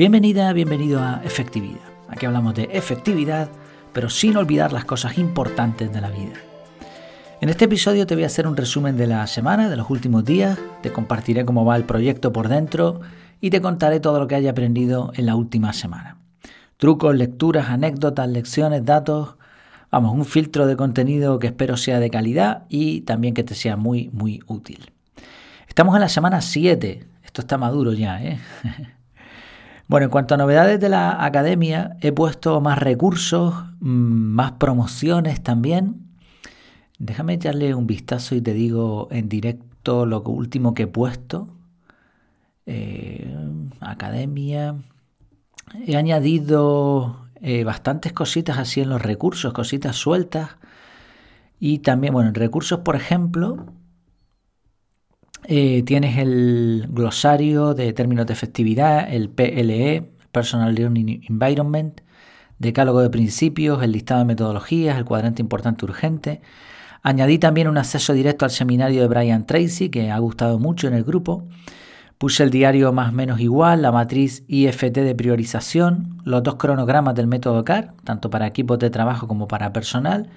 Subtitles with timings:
[0.00, 1.84] Bienvenida, bienvenido a Efectividad.
[2.08, 3.50] Aquí hablamos de efectividad,
[3.92, 6.32] pero sin olvidar las cosas importantes de la vida.
[7.42, 10.24] En este episodio te voy a hacer un resumen de la semana, de los últimos
[10.24, 13.02] días, te compartiré cómo va el proyecto por dentro
[13.42, 16.16] y te contaré todo lo que haya aprendido en la última semana.
[16.78, 19.34] Trucos, lecturas, anécdotas, lecciones, datos,
[19.90, 23.76] vamos, un filtro de contenido que espero sea de calidad y también que te sea
[23.76, 24.92] muy, muy útil.
[25.68, 28.40] Estamos en la semana 7, esto está maduro ya, ¿eh?
[29.90, 35.42] Bueno, en cuanto a novedades de la academia, he puesto más recursos, mm, más promociones
[35.42, 36.06] también.
[37.00, 41.48] Déjame echarle un vistazo y te digo en directo lo último que he puesto.
[42.66, 43.34] Eh,
[43.80, 44.76] academia.
[45.84, 50.50] He añadido eh, bastantes cositas así en los recursos, cositas sueltas.
[51.58, 53.66] Y también, bueno, en recursos, por ejemplo,
[55.52, 62.02] eh, tienes el glosario de términos de efectividad, el PLE, Personal Learning Environment,
[62.60, 66.40] decálogo de principios, el listado de metodologías, el cuadrante importante urgente.
[67.02, 70.94] Añadí también un acceso directo al seminario de Brian Tracy, que ha gustado mucho en
[70.94, 71.42] el grupo.
[72.16, 77.26] Puse el diario más menos igual, la matriz IFT de priorización, los dos cronogramas del
[77.26, 80.30] método CAR, tanto para equipos de trabajo como para personal,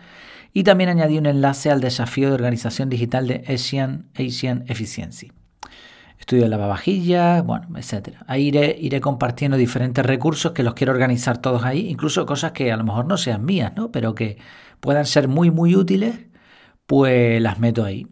[0.54, 5.32] y también añadí un enlace al desafío de organización digital de Asian, Asian Efficiency.
[6.20, 8.18] Estudio de lavavajillas, bueno, etc.
[8.28, 12.72] Ahí iré, iré compartiendo diferentes recursos que los quiero organizar todos ahí, incluso cosas que
[12.72, 13.92] a lo mejor no sean mías, ¿no?
[13.92, 14.38] pero que
[14.80, 16.16] puedan ser muy, muy útiles,
[16.86, 18.08] pues las meto ahí.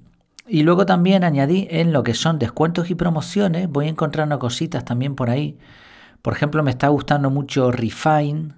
[0.47, 5.15] Y luego también añadí en lo que son descuentos y promociones, voy encontrando cositas también
[5.15, 5.57] por ahí.
[6.21, 8.55] Por ejemplo, me está gustando mucho Refine,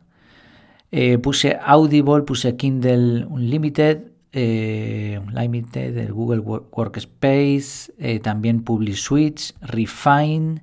[0.95, 9.55] eh, puse Audible, puse Kindle Unlimited, eh, Unlimited, el Google Workspace, eh, también Publish Switch,
[9.61, 10.61] Refine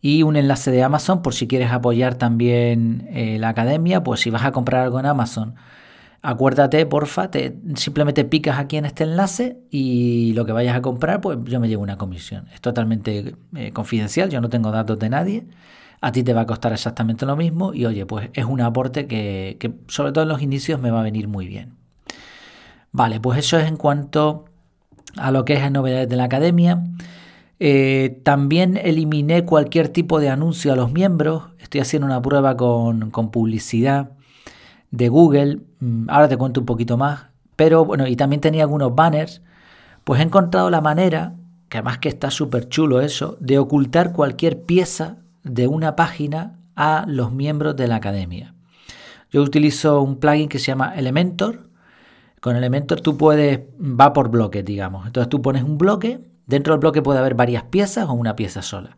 [0.00, 3.08] y un enlace de Amazon por si quieres apoyar también
[3.38, 5.54] la academia, pues si vas a comprar algo en Amazon,
[6.22, 11.20] acuérdate, porfa, te, simplemente picas aquí en este enlace y lo que vayas a comprar,
[11.20, 12.48] pues yo me llevo una comisión.
[12.52, 13.36] Es totalmente
[13.72, 15.46] confidencial, yo no tengo datos de nadie
[16.02, 19.06] a ti te va a costar exactamente lo mismo y oye, pues es un aporte
[19.06, 21.74] que, sobre todo en los inicios me va a venir muy bien.
[22.90, 24.46] Vale, pues eso es en cuanto
[25.16, 26.82] a lo que es novedades de la academia.
[27.60, 31.44] Eh, también eliminé cualquier tipo de anuncio a los miembros.
[31.60, 34.10] Estoy haciendo una prueba con, con publicidad
[34.90, 35.60] de Google.
[35.78, 37.26] Mm, ahora te cuento un poquito más.
[37.54, 39.40] Pero bueno, y también tenía algunos banners.
[40.02, 41.36] Pues he encontrado la manera,
[41.68, 47.04] que además que está súper chulo eso, de ocultar cualquier pieza de una página a
[47.06, 48.54] los miembros de la academia.
[49.30, 51.68] Yo utilizo un plugin que se llama Elementor.
[52.40, 55.06] Con Elementor tú puedes, va por bloque, digamos.
[55.06, 58.62] Entonces tú pones un bloque, dentro del bloque puede haber varias piezas o una pieza
[58.62, 58.96] sola.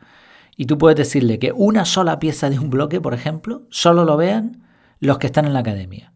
[0.57, 4.17] Y tú puedes decirle que una sola pieza de un bloque, por ejemplo, solo lo
[4.17, 4.63] vean
[5.01, 6.13] los que están en la academia.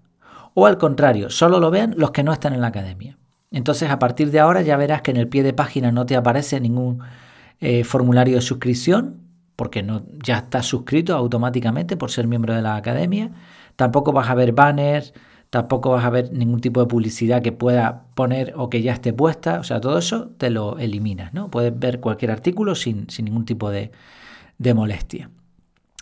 [0.54, 3.18] O al contrario, solo lo vean los que no están en la academia.
[3.50, 6.16] Entonces a partir de ahora ya verás que en el pie de página no te
[6.16, 7.00] aparece ningún
[7.60, 9.27] eh, formulario de suscripción,
[9.58, 13.32] porque no, ya estás suscrito automáticamente por ser miembro de la academia.
[13.74, 15.12] Tampoco vas a ver banners,
[15.50, 19.12] tampoco vas a ver ningún tipo de publicidad que pueda poner o que ya esté
[19.12, 19.58] puesta.
[19.58, 21.50] O sea, todo eso te lo eliminas, ¿no?
[21.50, 23.90] Puedes ver cualquier artículo sin, ningún tipo de,
[24.76, 25.28] molestia.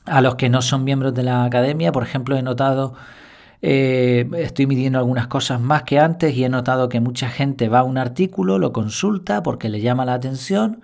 [0.05, 2.93] A los que no son miembros de la academia, por ejemplo, he notado,
[3.63, 7.79] eh, estoy midiendo algunas cosas más que antes y he notado que mucha gente va
[7.79, 10.83] a un artículo, lo consulta porque le llama la atención,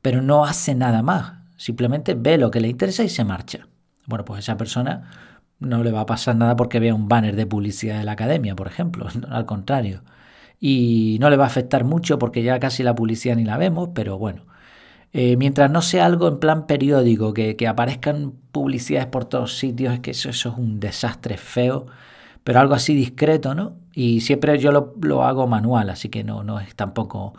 [0.00, 1.43] pero no hace nada más.
[1.56, 3.66] Simplemente ve lo que le interesa y se marcha.
[4.06, 5.10] Bueno, pues esa persona
[5.60, 8.54] no le va a pasar nada porque vea un banner de publicidad de la academia,
[8.56, 10.02] por ejemplo, al contrario.
[10.60, 13.90] Y no le va a afectar mucho porque ya casi la publicidad ni la vemos,
[13.94, 14.46] pero bueno.
[15.12, 20.00] Eh, mientras no sea algo en plan periódico, que, aparezcan publicidades por todos sitios, es
[20.00, 21.86] que eso, es un desastre feo,
[22.42, 23.76] pero algo así discreto, ¿no?
[23.92, 27.34] Y siempre yo lo, lo hago manual, así que no, no es tampoco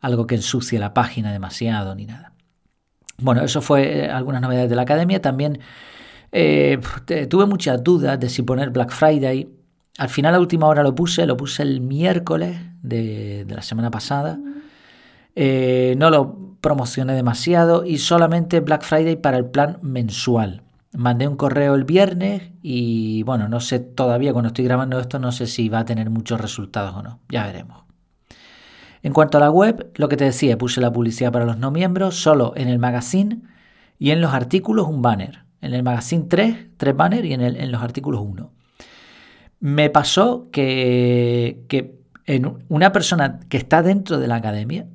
[0.00, 2.32] algo que ensucie la página demasiado ni nada.
[3.18, 5.20] Bueno, eso fue eh, algunas novedades de la academia.
[5.20, 5.60] También
[6.32, 6.78] eh,
[7.28, 9.48] tuve muchas dudas de si poner Black Friday.
[9.98, 14.38] Al final, a última hora lo puse, lo puse el miércoles de, la semana pasada.
[15.34, 20.62] Eh, no lo promocioné demasiado y solamente Black Friday para el plan mensual.
[20.92, 25.30] Mandé un correo el viernes y bueno, no sé todavía cuando estoy grabando esto, no
[25.30, 27.20] sé si va a tener muchos resultados o no.
[27.28, 27.85] Ya veremos.
[29.06, 31.70] En cuanto a la web, lo que te decía, puse la publicidad para los no
[31.70, 33.40] miembros, solo en el magazine
[34.00, 35.44] y en los artículos un banner.
[35.60, 38.50] En el magazine 3, tres banners y en, los artículos 1.
[39.60, 42.00] Me pasó que, que
[42.68, 44.88] una persona que está dentro de la academia,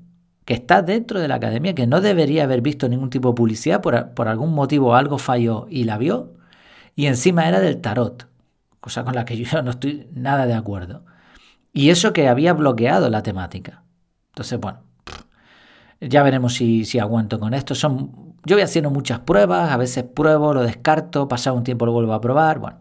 [0.43, 3.79] que está dentro de la academia, que no debería haber visto ningún tipo de publicidad,
[3.79, 6.33] por, por algún motivo algo falló y la vio,
[6.97, 8.27] y encima era del tarot,
[8.81, 11.05] cosa con la que yo no estoy nada de acuerdo.
[11.71, 13.83] Y eso que había bloqueado la temática.
[14.31, 14.79] Entonces, bueno,
[15.99, 17.75] ya veremos si, si aguanto con esto.
[17.75, 21.91] Son, yo voy haciendo muchas pruebas, a veces pruebo, lo descarto, pasado un tiempo lo
[21.91, 22.59] vuelvo a probar.
[22.59, 22.77] Bueno,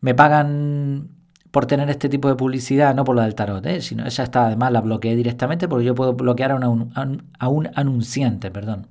[0.00, 1.08] me pagan
[1.50, 3.80] por tener este tipo de publicidad, no por la del tarot, ¿eh?
[3.80, 8.86] sino esa está además la bloqueé directamente porque yo puedo bloquear a, un, anunciante, perdón.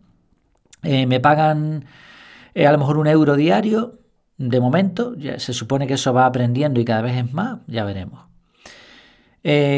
[0.84, 1.86] Eh, me pagan
[2.54, 4.00] eh, a lo mejor un euro diario,
[4.38, 8.29] de momento, se supone que eso va aprendiendo y cada vez es más, ya veremos.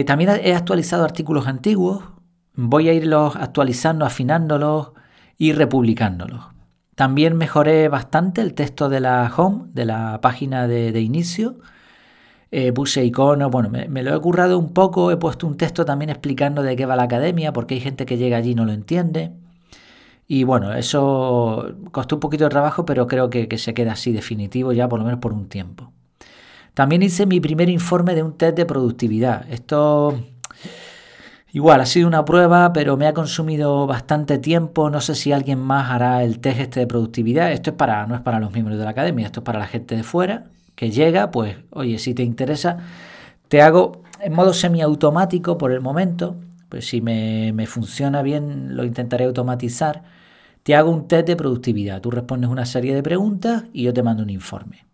[0.05, 2.03] También he actualizado artículos antiguos,
[2.55, 4.91] voy a irlos actualizando, afinándolos
[5.37, 6.45] y republicándolos.
[6.95, 11.57] También mejoré bastante el texto de la home, de la página de, inicio.
[12.51, 16.09] Eh, puse iconos, bueno, me, lo he currado un poco, he puesto un texto también
[16.09, 18.73] explicando de qué va la academia, porque hay gente que llega allí y no lo
[18.73, 19.31] entiende.
[20.27, 24.11] Y bueno, eso costó un poquito de trabajo, pero creo que, que se queda así
[24.11, 25.91] definitivo ya por lo menos por un tiempo.
[26.73, 29.50] También hice mi primer informe de un test de productividad.
[29.51, 30.18] Esto
[31.53, 34.89] Igual, ha sido una prueba, pero me ha consumido bastante tiempo.
[34.89, 37.51] No sé si alguien más hará el test este de productividad.
[37.51, 39.68] Esto es para, no es para los miembros de la academia, esto es para la
[39.68, 40.45] gente de fuera
[40.75, 41.29] que llega.
[41.29, 42.77] Pues, oye, si te interesa,
[43.50, 46.38] te hago en modo semiautomático por el momento.
[46.69, 50.03] Pues si me, funciona bien, lo intentaré automatizar.
[50.63, 52.00] Te hago un test de productividad.
[52.00, 54.85] Tú respondes una serie de preguntas y yo te mando un informe.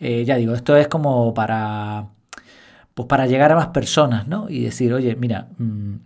[0.00, 2.08] Eh, ya digo, esto es como para
[2.94, 4.48] pues para llegar a más personas, ¿no?
[4.48, 5.96] Y decir, oye, mira, mm,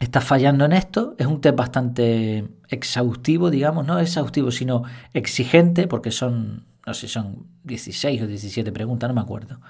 [0.00, 4.82] estás fallando en esto, es un test bastante exhaustivo, digamos, no exhaustivo, sino
[5.14, 9.60] exigente, porque son, no sé, son 16 o 17 preguntas, no me acuerdo.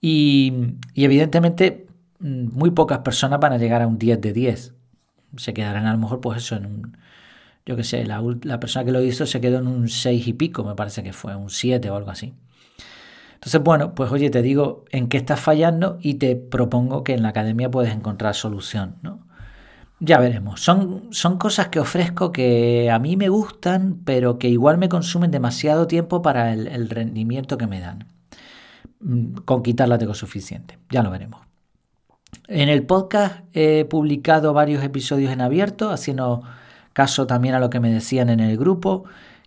[0.00, 0.52] Y,
[0.94, 1.86] evidentemente
[2.20, 4.74] mm, muy pocas personas van a llegar a un 10 de 10.
[5.36, 6.96] Se quedarán a lo mejor, pues eso, en un,
[7.66, 10.32] yo qué sé, la, la persona que lo hizo se quedó en un 6 y
[10.34, 12.34] pico, me parece que fue, un 7 o algo así.
[13.44, 17.22] Entonces, bueno, pues oye, te digo en qué estás fallando y te propongo que en
[17.22, 19.20] la academia puedes encontrar solución, ¿no?
[20.00, 20.62] Ya veremos.
[20.62, 25.30] Son, son cosas que ofrezco que a mí me gustan, pero que igual me consumen
[25.30, 28.06] demasiado tiempo para el, rendimiento que me dan.
[29.00, 30.78] Mm, con quitarla tengo suficiente.
[30.88, 31.42] Ya lo veremos.
[32.48, 36.44] En el podcast he publicado varios episodios en abierto, haciendo
[36.94, 39.04] caso también a lo que me decían en el grupo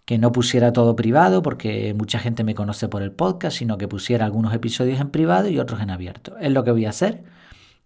[0.07, 3.89] que no pusiera todo privado porque mucha gente me conoce por el podcast, sino que
[3.89, 6.37] pusiera algunos episodios en privado y otros en abierto.
[6.39, 7.25] Es lo que voy a hacer.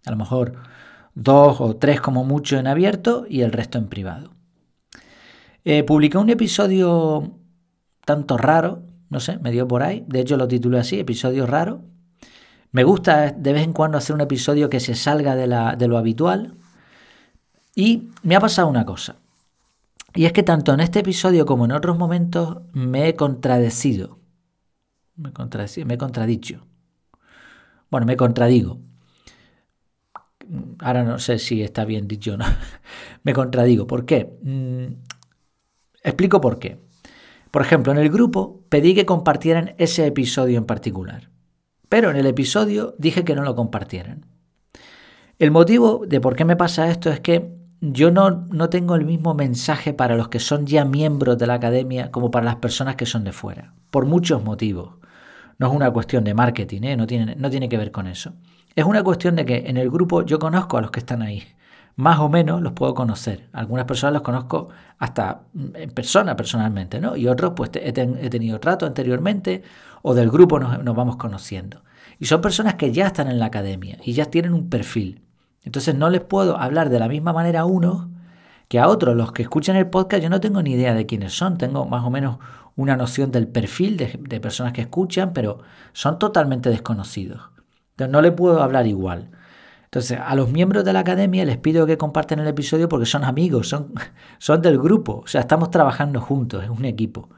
[0.06, 0.54] A lo mejor
[1.16, 4.30] dos o tres como mucho en abierto y el resto en privado.
[5.64, 7.40] Eh, publiqué un episodio
[8.04, 10.04] tanto raro, no sé, me dio por ahí.
[10.06, 11.82] De hecho lo titulé así, episodio raro.
[12.70, 15.88] Me gusta de vez en cuando hacer un episodio que se salga de, la, de
[15.88, 16.54] lo habitual.
[17.74, 19.16] Y me ha pasado una cosa.
[20.14, 24.18] Y es que tanto en este episodio como en otros momentos me he contradecido.
[25.16, 26.66] Me, he contradicho.
[27.90, 28.80] Bueno, me contradigo.
[30.80, 32.44] Ahora no sé si está bien dicho o no.
[33.22, 33.86] me contradigo.
[33.86, 34.38] ¿Por qué?
[34.42, 34.94] Mm,
[36.02, 36.80] explico por qué.
[37.50, 41.30] Por ejemplo, en el grupo pedí que compartieran ese episodio en particular.
[41.88, 44.26] Pero en el episodio dije que no lo compartieran.
[45.38, 49.04] El motivo de por qué me pasa esto es que yo no, no, tengo el
[49.04, 52.94] mismo mensaje para los que son ya miembros de la academia como para las personas
[52.94, 54.94] que son de fuera, por muchos motivos.
[55.58, 56.96] No es una cuestión de marketing, ¿eh?
[56.96, 58.34] no, tiene, no tiene que ver con eso.
[58.76, 61.42] Es una cuestión de que en el grupo yo conozco a los que están ahí.
[61.96, 63.48] Más o menos los puedo conocer.
[63.52, 65.42] Algunas personas los conozco hasta
[65.74, 67.16] en persona, personalmente, ¿no?
[67.16, 69.62] Y otros, pues he, tenido trato anteriormente
[70.02, 71.82] o del grupo nos vamos conociendo.
[72.20, 75.21] Y son personas que ya están en la academia y ya tienen un perfil.
[75.64, 78.06] Entonces no les puedo hablar de la misma manera a unos
[78.68, 79.16] que a otros.
[79.16, 81.58] Los que escuchan el podcast yo no tengo ni idea de quiénes son.
[81.58, 82.38] Tengo más o menos
[82.76, 85.60] una noción del perfil de, personas que escuchan, pero
[85.92, 87.42] son totalmente desconocidos.
[87.90, 89.30] Entonces no les puedo hablar igual.
[89.84, 93.24] Entonces, a los miembros de la academia les pido que compartan el episodio porque son
[93.24, 93.92] amigos, son,
[94.38, 97.28] son del grupo, o sea, estamos trabajando juntos, es un equipo.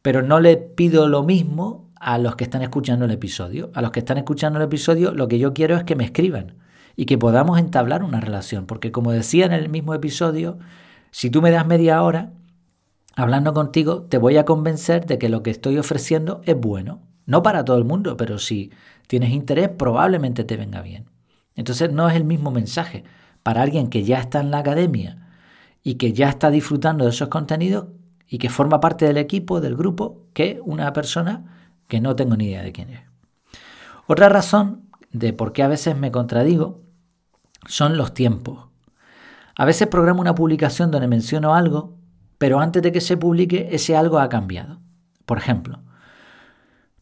[0.00, 3.72] Pero no les pido lo mismo a los que están escuchando el episodio.
[3.74, 6.54] A los que están escuchando el episodio, lo que yo quiero es que me escriban
[7.00, 8.66] y que podamos entablar una relación.
[8.66, 10.58] Porque como decía en el mismo episodio,
[11.12, 12.32] si tú me das media hora
[13.14, 17.02] hablando contigo, te voy a convencer de que lo que estoy ofreciendo es bueno.
[17.24, 18.72] No para todo el mundo, pero si
[19.06, 21.04] tienes interés, probablemente te venga bien.
[21.54, 23.04] Entonces no es el mismo mensaje
[23.44, 25.28] para alguien que ya está en la academia
[25.84, 27.86] y que ya está disfrutando de esos contenidos
[28.26, 32.46] y que forma parte del equipo, del grupo, que una persona que no tengo ni
[32.46, 33.02] idea de quién es.
[34.08, 36.87] Otra razón de por qué a veces me contradigo
[37.68, 38.66] son los tiempos.
[39.54, 41.96] A veces programo una publicación donde menciono algo,
[42.38, 44.80] pero antes de que se publique ese algo ha cambiado.
[45.26, 45.80] Por ejemplo,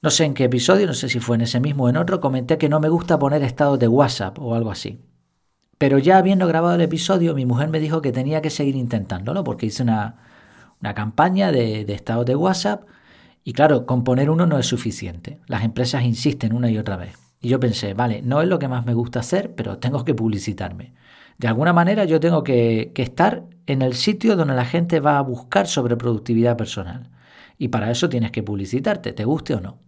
[0.02, 2.20] no sé en qué episodio, no sé si fue en ese mismo o en otro,
[2.20, 5.00] comenté que no me gusta poner estados de WhatsApp o algo así.
[5.78, 9.44] Pero ya habiendo grabado el episodio, mi mujer me dijo que tenía que seguir intentándolo
[9.44, 10.16] porque hice una,
[10.94, 12.84] campaña de, de estados de WhatsApp
[13.44, 15.40] y claro, con poner uno no es suficiente.
[15.46, 17.25] Las empresas insisten una y otra vez.
[17.40, 20.14] Y yo pensé, vale, no es lo que más me gusta hacer, pero tengo que
[20.14, 20.94] publicitarme.
[21.38, 25.22] De alguna manera yo tengo que, estar en el sitio donde la gente va a
[25.22, 27.10] buscar sobre productividad personal.
[27.58, 29.78] Y para eso tienes que publicitarte, te guste o no.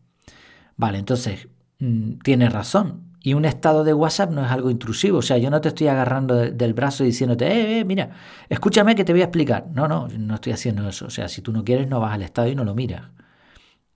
[0.77, 1.49] Vale, entonces,
[1.81, 3.05] mm, tienes razón.
[3.23, 5.19] Y un estado de WhatsApp no es algo intrusivo.
[5.19, 8.11] O sea, yo no te estoy agarrando del brazo y diciéndote, eh, eh, mira,
[8.49, 9.67] escúchame que te voy a explicar.
[9.73, 11.07] No, no, no estoy haciendo eso.
[11.07, 13.11] O sea, si tú no quieres, no vas al estado y no lo miras.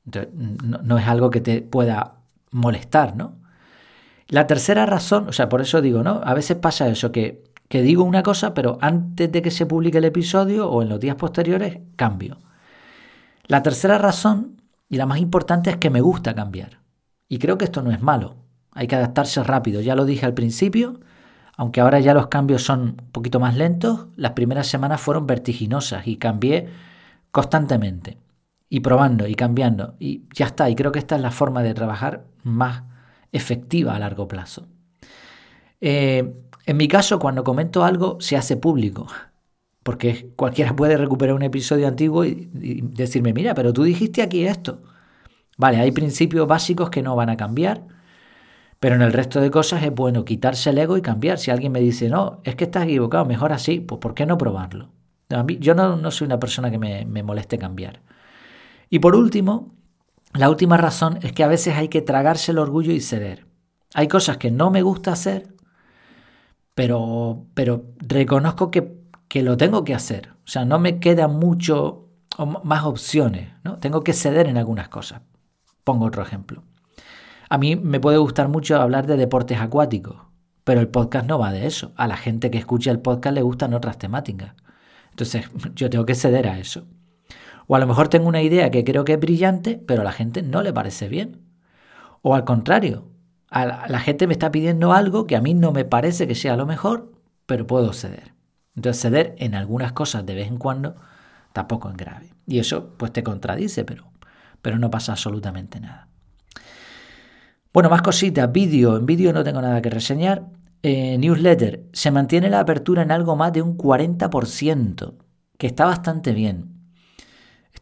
[0.07, 2.17] Entonces, no, no es algo que te pueda
[2.51, 3.42] molestar, ¿no?
[4.33, 6.23] La tercera razón, o sea, por eso digo, ¿no?
[6.25, 9.99] A veces pasa eso, que, que digo una cosa, pero antes de que se publique
[9.99, 12.39] el episodio o en los días posteriores, cambio.
[13.47, 16.79] La tercera razón, y la más importante, es que me gusta cambiar.
[17.29, 18.37] Y creo que esto no es malo.
[18.71, 19.83] Hay que adaptarse rápido.
[19.83, 21.01] Ya lo dije al principio,
[21.59, 26.07] aunque ahora ya los cambios son un poquito más lentos, las primeras semanas fueron vertiginosas
[26.07, 26.71] y cambié
[27.33, 28.17] constantemente.
[28.71, 29.95] Y probando y cambiando.
[29.99, 30.71] Y ya está.
[30.71, 32.85] Y creo que esta es la forma de trabajar más
[33.33, 34.69] efectiva a largo plazo.
[35.81, 36.33] Eh,
[36.67, 39.09] en mi caso, cuando comento algo, se hace público,
[39.83, 42.51] porque cualquiera puede recuperar un episodio antiguo y,
[42.83, 44.83] decirme, mira, pero tú dijiste aquí esto.
[45.59, 47.83] Vale, hay principios básicos que no van a cambiar,
[48.81, 51.39] pero en el resto de cosas es bueno quitarse el ego y cambiar.
[51.39, 54.39] Si alguien me dice, no, es que estás equivocado, mejor así, pues ¿por qué no
[54.39, 54.91] probarlo?
[55.61, 58.03] yo no, soy una persona que me moleste cambiar.
[58.91, 59.73] Y por último,
[60.35, 63.47] la última razón es que a veces hay que tragarse el orgullo y ceder.
[63.95, 65.55] Hay cosas que no me gusta hacer,
[66.75, 68.95] pero, pero reconozco que,
[69.29, 70.31] que lo tengo que hacer.
[70.45, 72.09] O sea, no me quedan mucho
[72.65, 73.53] más opciones.
[73.63, 73.79] ¿no?
[73.79, 75.21] Tengo que ceder en algunas cosas.
[75.85, 76.63] Pongo otro ejemplo.
[77.49, 80.17] A mí me puede gustar mucho hablar de deportes acuáticos,
[80.65, 81.93] pero el podcast no va de eso.
[81.97, 84.55] A la gente que escucha el podcast le gustan otras temáticas.
[85.11, 86.87] Entonces yo tengo que ceder a eso.
[87.73, 90.13] O a lo mejor tengo una idea que creo que es brillante, pero a la
[90.13, 91.41] gente no le parece bien.
[92.21, 93.09] O al contrario,
[93.49, 96.55] a la, gente me está pidiendo algo que a mí no me parece que sea
[96.59, 97.13] lo mejor,
[97.47, 98.35] pero puedo ceder.
[98.77, 100.97] Entonces ceder en algunas cosas de vez en cuando
[101.55, 102.35] tampoco es grave.
[102.47, 104.13] Y eso pues te contradice, pero,
[104.61, 106.09] pero no pasa absolutamente nada.
[107.73, 108.53] Bueno, más cositas.
[108.53, 108.99] Vídeo.
[108.99, 110.45] En vídeo no tengo nada que reseñar.
[110.83, 111.87] Eh, newsletter.
[111.95, 115.15] Se mantiene la apertura en algo más de un 40%,
[115.57, 116.72] que está bastante bien.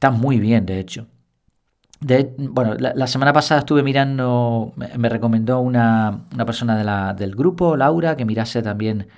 [0.00, 1.08] Está muy bien, de hecho.
[2.00, 8.24] De, bueno, la, semana pasada estuve mirando, me, recomendó una, persona del grupo, Laura, que
[8.24, 9.08] mirase también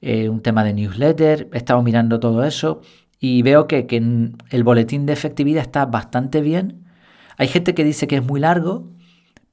[0.00, 1.50] eh, un tema de newsletter.
[1.52, 2.80] He estado mirando todo eso
[3.20, 3.86] y veo que,
[4.48, 6.86] el boletín de efectividad está bastante bien.
[7.36, 8.88] Hay gente que dice que es muy largo,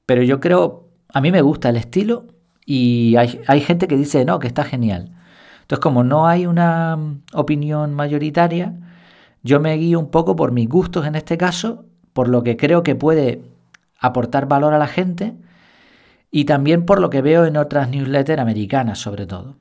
[0.06, 2.24] pero yo creo, a mí me gusta el estilo
[2.64, 5.12] y hay, hay gente que dice no, que está genial.
[5.60, 6.96] Entonces, como no hay una
[7.34, 8.74] opinión mayoritaria,
[9.42, 12.82] yo me guío un poco por mis gustos en este caso, por lo que creo
[12.82, 13.42] que puede
[13.98, 15.34] aportar valor a la gente
[16.30, 19.56] y también por lo que veo en otras newsletters americanas sobre todo.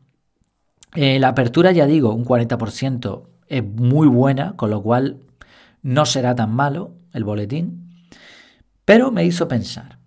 [0.96, 5.18] Eh, la apertura, ya digo, un 40% es muy buena, con lo cual
[5.82, 7.90] no será tan malo el boletín,
[8.86, 10.00] pero me hizo pensar,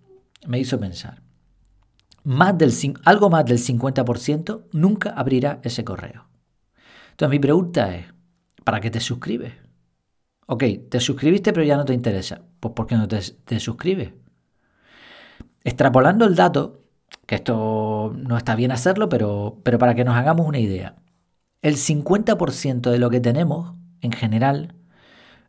[0.45, 1.21] me hizo pensar.
[2.23, 2.73] Más del,
[3.05, 6.27] algo más del 50% nunca abrirá ese correo.
[7.11, 8.05] Entonces mi pregunta es,
[8.63, 9.62] ¿para qué te suscribes?
[10.47, 12.41] Ok, te suscribiste pero ya no te interesa.
[12.59, 14.13] Pues ¿por qué no te, suscribes?
[15.63, 16.83] Extrapolando el dato,
[17.25, 20.95] que esto no está bien hacerlo, pero, pero para que nos hagamos una idea.
[21.61, 24.75] El 50% de lo que tenemos, en general,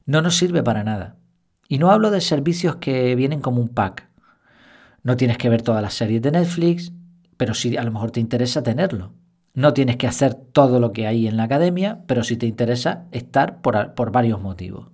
[0.06, 1.16] no nos sirve para nada.
[1.68, 4.08] Y no hablo de servicios que vienen como un pack.
[5.02, 6.92] No tienes que ver todas las series de Netflix,
[7.36, 9.12] pero sí a lo mejor te interesa tenerlo.
[9.54, 13.04] No tienes que hacer todo lo que hay en la academia, pero si te interesa
[13.12, 14.88] estar por, varios motivos.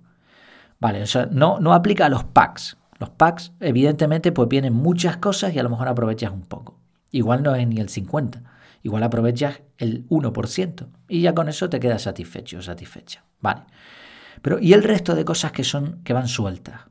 [0.79, 2.77] Vale, o sea, no, no aplica a los packs.
[2.99, 6.79] Los packs, evidentemente, pues vienen muchas cosas y a lo mejor aprovechas un poco.
[7.09, 8.43] Igual no es ni el 50,
[8.83, 13.23] igual aprovechas el 1% y ya con eso te quedas satisfecho o satisfecha.
[13.39, 13.63] Vale.
[14.43, 16.81] Pero ¿y el resto de cosas que son que van sueltas?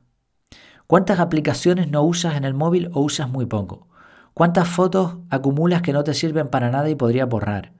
[0.87, 3.87] ¿Cuántas aplicaciones no usas en el móvil o usas muy poco?
[4.33, 7.73] ¿Cuántas fotos acumulas que no te sirven para nada y podrías borrar?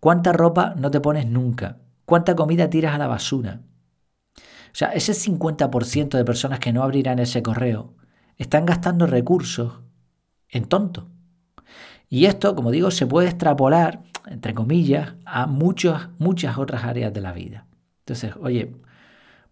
[0.00, 1.78] ¿Cuánta ropa no te pones nunca?
[2.04, 3.60] ¿Cuánta comida tiras a la basura?
[4.36, 7.94] O sea, ese 50% de personas que no abrirán ese correo
[8.36, 9.80] están gastando recursos
[10.48, 11.08] en tonto.
[12.08, 17.20] Y esto, como digo, se puede extrapolar entre comillas, a muchas, muchas otras áreas de
[17.20, 17.66] la vida.
[18.00, 18.76] Entonces, oye,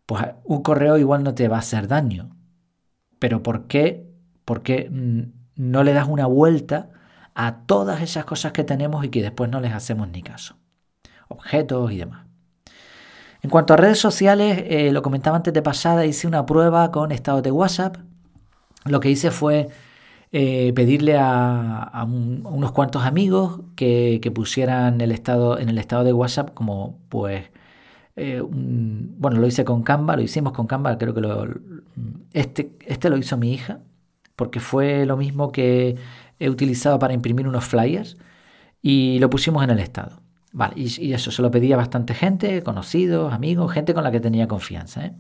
[0.05, 2.37] pues un correo igual no te va a hacer daño,
[3.19, 4.07] pero ¿por qué,
[4.45, 4.91] por qué
[5.57, 6.91] no le das una vuelta
[7.35, 10.57] a todas esas cosas que tenemos y que después no les hacemos ni caso?
[11.29, 12.27] Objetos y demás.
[13.43, 17.13] En cuanto a redes sociales, eh, lo comentaba antes de pasada, hice una prueba con
[17.13, 17.99] estados de WhatsApp.
[18.85, 19.69] Lo que hice fue
[20.33, 26.55] eh, pedirle a, unos cuantos amigos que, pusieran el estado, en el estado de WhatsApp
[26.55, 27.45] como pues
[28.17, 31.47] eh, bueno, lo hice con Canva, lo hicimos con Canva, creo que lo,
[32.33, 33.81] este, este lo hizo mi hija,
[34.37, 35.97] porque fue lo mismo que
[36.39, 38.17] he utilizado para imprimir unos flyers
[38.83, 40.21] y lo pusimos en el estado.
[40.53, 44.49] Vale, y, eso se lo pedía bastante gente, conocidos, amigos, gente con la que tenía
[44.49, 45.07] confianza.
[45.07, 45.15] ¿eh?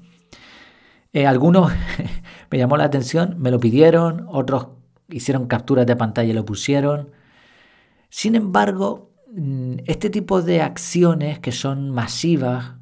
[1.12, 1.72] Eh, algunos
[2.50, 4.68] me llamó la atención, me lo pidieron, otros
[5.08, 7.10] hicieron capturas de pantalla y lo pusieron.
[8.08, 12.74] Sin embargo, mm, este tipo de acciones que son masivas,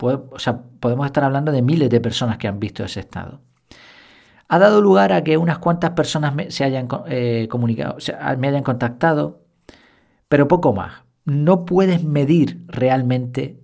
[0.00, 3.40] o sea, podemos estar hablando de miles de personas que han visto ese estado.
[4.48, 7.96] Ha dado lugar a que unas cuantas personas me, se hayan eh, comunicado,
[8.38, 9.42] me hayan contactado,
[10.28, 11.02] pero poco más.
[11.24, 13.60] No puedes medir realmente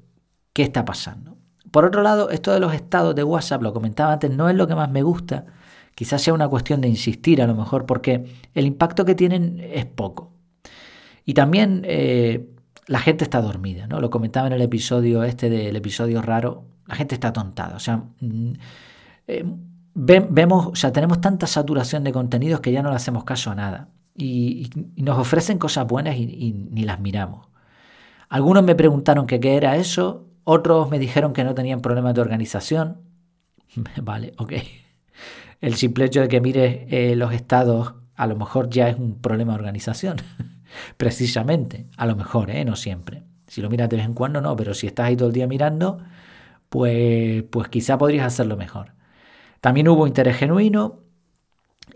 [0.52, 1.36] qué está pasando.
[1.70, 4.66] Por otro lado, esto de los estados de WhatsApp, lo comentaba antes, no es lo
[4.66, 5.46] que más me gusta.
[5.94, 9.84] Quizás sea una cuestión de insistir a lo mejor, porque el impacto que tienen es
[9.86, 10.32] poco.
[11.24, 12.48] Y también eh,
[12.86, 14.00] la gente está dormida, ¿no?
[14.00, 18.02] Lo comentaba en el episodio este del episodio raro, la gente está tontada, o sea,
[18.20, 18.52] mm,
[19.28, 19.44] eh,
[20.02, 23.88] vemos, sea, tenemos tanta saturación de contenidos que ya no le hacemos caso a nada
[24.14, 27.48] y, nos ofrecen cosas buenas y, ni las miramos.
[28.28, 32.98] Algunos me preguntaron qué era eso, otros me dijeron que no tenían problemas de organización.
[34.02, 34.52] vale, ok.
[35.60, 39.20] El simple hecho de que mires eh, los estados a lo mejor ya es un
[39.20, 40.16] problema de organización.
[40.96, 42.64] Precisamente, a lo mejor, ¿eh?
[42.64, 43.24] no siempre.
[43.46, 45.46] Si lo miras de vez en cuando, no, pero si estás ahí todo el día
[45.46, 45.98] mirando,
[46.68, 48.92] pues, pues quizá podrías hacerlo mejor.
[49.60, 51.00] También hubo interés genuino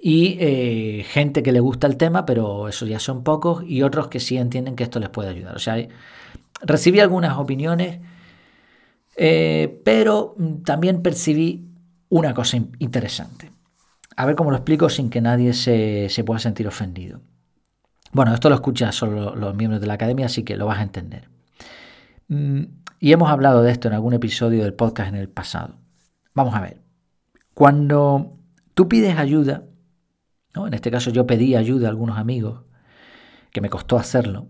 [0.00, 4.08] y eh, gente que le gusta el tema, pero eso ya son pocos, y otros
[4.08, 5.56] que sí entienden que esto les puede ayudar.
[5.56, 5.76] O sea,
[6.60, 8.00] recibí algunas opiniones,
[9.16, 11.70] eh, pero también percibí
[12.10, 13.50] una cosa interesante.
[14.16, 17.20] A ver cómo lo explico sin que nadie se, se pueda sentir ofendido.
[18.12, 20.82] Bueno, esto lo escuchan solo los miembros de la academia, así que lo vas a
[20.82, 21.28] entender.
[22.28, 22.62] Mm,
[23.00, 25.76] y hemos hablado de esto en algún episodio del podcast en el pasado.
[26.34, 26.83] Vamos a ver.
[27.54, 28.36] Cuando
[28.74, 29.64] tú pides ayuda,
[30.54, 30.66] ¿no?
[30.66, 32.64] en este caso yo pedí ayuda a algunos amigos,
[33.52, 34.48] que me costó hacerlo.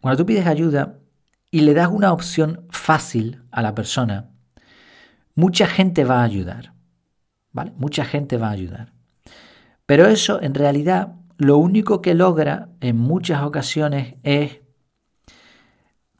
[0.00, 0.98] Cuando tú pides ayuda
[1.50, 4.30] y le das una opción fácil a la persona,
[5.36, 6.74] mucha gente va a ayudar.
[7.52, 7.72] ¿Vale?
[7.76, 8.92] Mucha gente va a ayudar.
[9.86, 14.60] Pero eso en realidad lo único que logra en muchas ocasiones es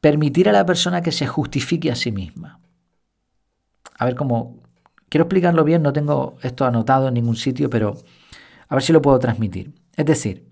[0.00, 2.60] permitir a la persona que se justifique a sí misma.
[3.98, 4.61] A ver cómo...
[5.12, 7.98] Quiero explicarlo bien, no tengo esto anotado en ningún sitio, pero
[8.66, 9.74] a ver si lo puedo transmitir.
[9.94, 10.46] Es decir,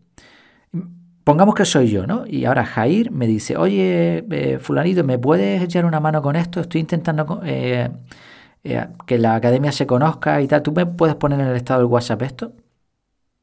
[1.24, 2.26] pongamos que soy yo, ¿no?
[2.26, 6.60] Y ahora Jair me dice, oye, eh, fulanito, ¿me puedes echar una mano con esto?
[6.60, 7.88] Estoy intentando eh,
[8.64, 10.62] eh, que la academia se conozca y tal.
[10.62, 12.52] ¿Tú me puedes poner en el estado del WhatsApp esto?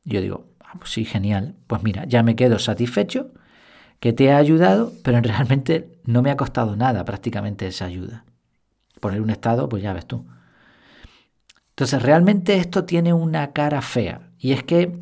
[0.05, 1.55] Yo digo, Ah, pues sí, genial.
[1.67, 3.31] Pues mira, ya me quedo satisfecho
[3.99, 8.25] que te ha ayudado, pero realmente no me ha costado nada prácticamente esa ayuda.
[9.01, 10.25] Poner un estado, pues ya ves tú.
[11.77, 14.99] Entonces, realmente esto tiene una cara fea y es que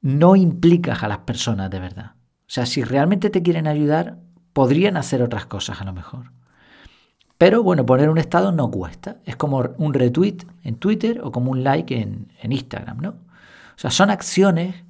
[0.00, 2.14] no implicas a las personas de verdad.
[2.16, 4.18] O sea, si realmente te quieren ayudar,
[4.52, 6.32] podrían hacer otras cosas a lo mejor.
[7.38, 9.18] Pero bueno, poner un estado no cuesta.
[9.24, 13.10] Es como un retweet en Twitter o como un like en, en Instagram, ¿no?
[13.10, 14.82] O sea, son acciones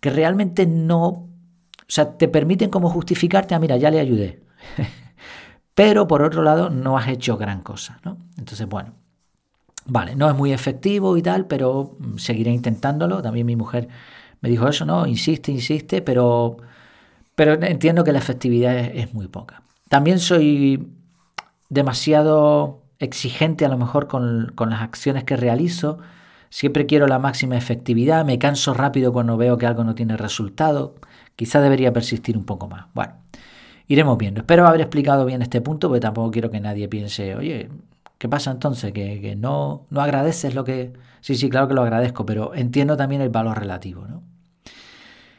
[0.00, 1.28] que realmente no, o
[1.86, 4.42] sea, te permiten como justificarte, ah, mira, ya le ayudé.
[5.74, 8.16] Pero por otro lado, no has hecho gran cosa, ¿no?
[8.38, 8.94] Entonces, bueno,
[9.88, 13.20] vale, no es muy efectivo y tal, pero mm, seguiré intentándolo.
[13.22, 13.88] También mi mujer
[14.40, 15.06] me dijo eso, ¿no?
[15.06, 16.58] Insiste, insiste, pero,
[17.34, 19.62] pero entiendo que la efectividad es, muy poca.
[19.88, 20.88] También soy
[21.68, 25.98] demasiado exigente a lo mejor con, con las acciones que realizo
[26.50, 30.94] Siempre quiero la máxima efectividad, me canso rápido cuando veo que algo no tiene resultado.
[31.36, 32.86] Quizá debería persistir un poco más.
[32.94, 33.14] Bueno,
[33.86, 34.40] iremos viendo.
[34.40, 37.68] Espero haber explicado bien este punto, porque tampoco quiero que nadie piense, oye,
[38.18, 38.92] ¿qué pasa entonces?
[38.92, 40.92] ¿Que, no, no agradeces lo que...
[41.20, 44.22] Sí, sí, claro que lo agradezco, pero entiendo también el valor relativo, ¿no?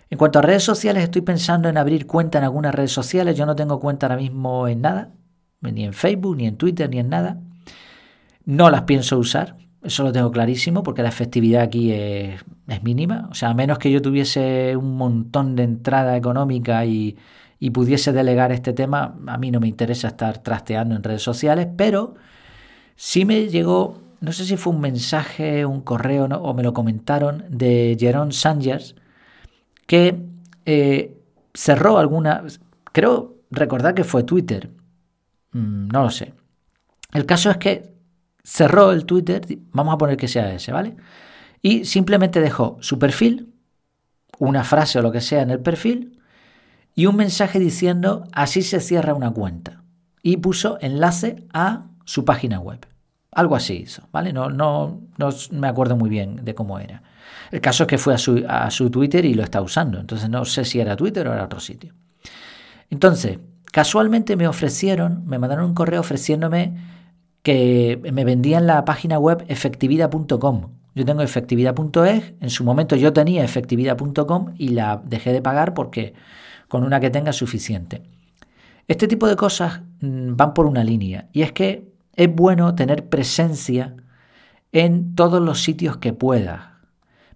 [0.09, 3.37] En cuanto a redes sociales, estoy pensando en abrir cuenta en algunas redes sociales.
[3.37, 5.11] Yo no tengo cuenta ahora mismo en nada,
[5.61, 7.39] ni en Facebook, ni en Twitter, ni en nada.
[8.43, 9.55] No las pienso usar.
[9.83, 12.41] Eso lo tengo clarísimo porque la efectividad aquí es,
[12.81, 13.27] mínima.
[13.29, 17.15] O sea, a menos que yo tuviese un montón de entrada económica y,
[17.59, 21.67] y pudiese delegar este tema, a mí no me interesa estar trasteando en redes sociales,
[21.77, 22.15] pero
[22.99, 27.45] sí me llegó, no sé si fue un mensaje, un correo o me lo comentaron
[27.47, 28.95] de Jerón Sánchez,
[29.87, 30.21] que
[30.65, 31.17] eh,
[31.53, 32.43] cerró alguna,
[32.91, 34.69] creo recordar que fue Twitter,
[35.53, 36.33] mm, no lo sé.
[37.13, 37.89] El caso es que
[38.43, 40.97] cerró el Twitter, vamos a poner que sea ese, ¿vale?
[41.61, 43.53] Y simplemente dejó su perfil,
[44.39, 46.19] una frase o lo que sea en el perfil,
[46.95, 49.85] y un mensaje diciendo así se cierra una cuenta.
[50.21, 52.87] Y puso enlace a su página web.
[53.31, 54.33] Algo así hizo, ¿vale?
[54.33, 57.03] No, no, no me acuerdo muy bien de cómo era.
[57.51, 59.99] El caso es que fue a su, a su Twitter y lo está usando.
[59.99, 61.93] Entonces no sé si era Twitter o era otro sitio.
[62.89, 63.37] Entonces,
[63.71, 66.73] casualmente me ofrecieron, me mandaron un correo ofreciéndome
[67.43, 70.71] que me vendían la página web efectividad.com.
[70.95, 76.15] Yo tengo efectividad.es, en su momento yo tenía efectividad.com y la dejé de pagar porque
[76.67, 78.01] con una que tenga es suficiente.
[78.87, 81.89] Este tipo de cosas mm, van por una línea y es que
[82.19, 83.95] es bueno tener presencia
[84.73, 86.63] en todos los sitios que puedas.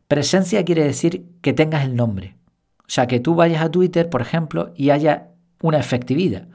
[0.09, 2.35] Presencia quiere decir que tengas el nombre.
[2.79, 5.29] O sea, que tú vayas a Twitter, por ejemplo, y haya
[5.61, 6.49] una efectividad.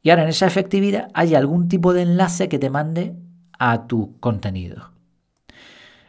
[0.00, 3.14] Y ahora en esa efectividad hay algún tipo de enlace que te mande
[3.58, 4.92] a tu contenido.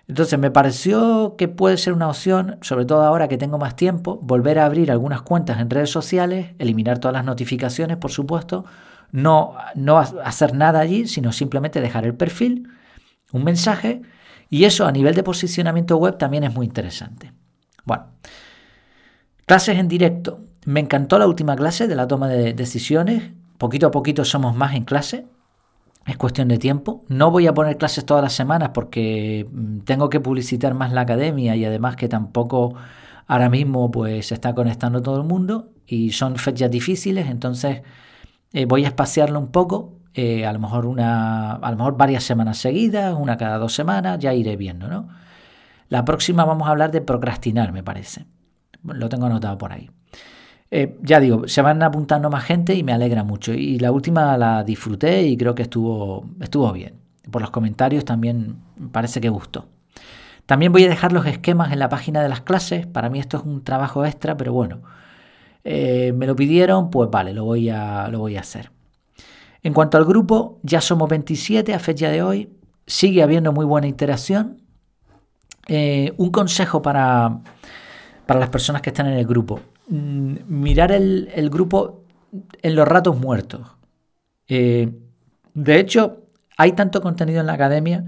[0.08, 4.18] Entonces me pareció que puede ser una opción, sobre todo ahora que tengo más tiempo,
[4.24, 8.64] volver a abrir algunas cuentas en redes sociales, eliminar todas las notificaciones, por supuesto,
[9.12, 12.70] no, no hacer nada allí, sino simplemente dejar el perfil,
[13.32, 14.02] un mensaje,
[14.50, 17.32] y eso a nivel de posicionamiento web también es muy interesante.
[17.86, 18.06] Bueno,
[19.46, 20.42] clases en directo.
[20.66, 23.32] Me encantó la última clase de la toma de decisiones.
[23.58, 25.26] Poquito a poquito somos más en clase.
[26.06, 27.06] Es cuestión de tiempo.
[27.08, 31.02] No voy a poner clases todas las semanas porque mm, tengo que publicitar más la
[31.02, 32.76] academia y además que tampoco
[33.28, 37.82] ahora mismo pues se está conectando todo el mundo y son fechas difíciles, entonces
[38.54, 42.24] eh, voy a espaciarlo un poco, eh, a lo mejor una, a lo mejor varias
[42.24, 45.08] semanas seguidas, una cada dos semanas, ya iré viendo, ¿no?
[45.90, 48.26] La próxima vamos a hablar de procrastinar, me parece.
[48.84, 49.90] Lo tengo anotado por ahí.
[50.72, 53.54] Eh, ya digo, se van apuntando más gente y me alegra mucho.
[53.54, 56.96] Y la última la disfruté y creo que estuvo, estuvo bien.
[57.30, 58.58] Por los comentarios también
[58.92, 59.68] parece que gustó.
[60.46, 62.88] También voy a dejar los esquemas en la página de las clases.
[62.88, 64.82] Para mí esto es un trabajo extra, pero bueno,
[65.64, 68.72] eh, me lo pidieron, pues vale, lo voy, a, lo voy a hacer.
[69.64, 72.50] En cuanto al grupo, ya somos 27 a fecha de hoy.
[72.88, 74.62] Sigue habiendo muy buena interacción.
[75.68, 77.42] Eh, un consejo para,
[78.26, 79.60] para las personas que están en el grupo.
[79.88, 82.06] Mm, mirar el, grupo
[82.62, 83.62] en los ratos muertos.
[84.48, 84.92] Eh,
[85.54, 86.24] de hecho,
[86.58, 88.06] hay tanto contenido en la academia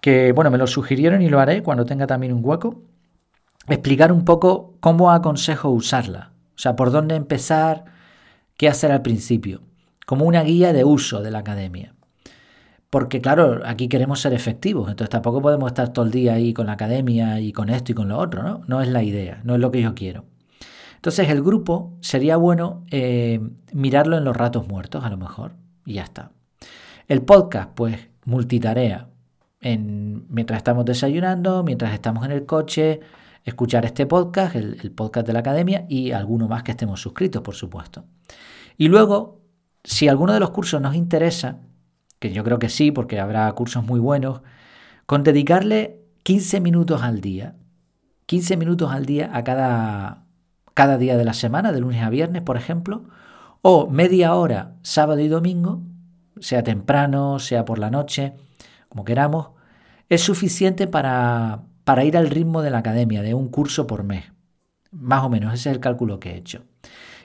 [0.00, 2.82] que, bueno, me lo sugirieron y lo haré cuando tenga también un hueco.
[3.68, 6.29] Explicar un poco cómo aconsejo usarla.
[6.60, 7.86] O sea, por dónde empezar,
[8.58, 9.62] qué hacer al principio.
[10.04, 11.94] Como una guía de uso de la academia.
[12.90, 16.66] Porque claro, aquí queremos ser efectivos, entonces tampoco podemos estar todo el día ahí con
[16.66, 18.60] la academia y con esto y con lo otro, ¿no?
[18.66, 20.26] No es la idea, no es lo que yo quiero.
[20.96, 23.40] Entonces el grupo sería bueno eh,
[23.72, 25.52] mirarlo en los ratos muertos a lo mejor
[25.86, 26.30] y ya está.
[27.08, 27.96] El podcast, pues
[28.26, 29.08] multitarea.
[29.62, 33.00] En, mientras estamos desayunando, mientras estamos en el coche,
[33.44, 37.54] escuchar este podcast, el, podcast de la academia y alguno más que estemos suscritos, por
[37.54, 38.04] supuesto.
[38.76, 39.40] Y luego,
[39.84, 41.58] si alguno de los cursos nos interesa,
[42.18, 44.42] que yo creo que sí, porque habrá cursos muy buenos,
[45.06, 47.56] con dedicarle 15 minutos al día,
[48.26, 50.24] 15 minutos al día a cada,
[50.74, 53.04] cada día de la semana, de lunes a viernes, por ejemplo,
[53.62, 55.82] o media hora sábado y domingo,
[56.40, 58.34] sea temprano, sea por la noche,
[58.88, 59.50] como queramos,
[60.08, 64.22] es suficiente para, para ir al ritmo de la academia, de un curso por mes.
[64.92, 66.62] Más o menos, ese es el cálculo que he hecho.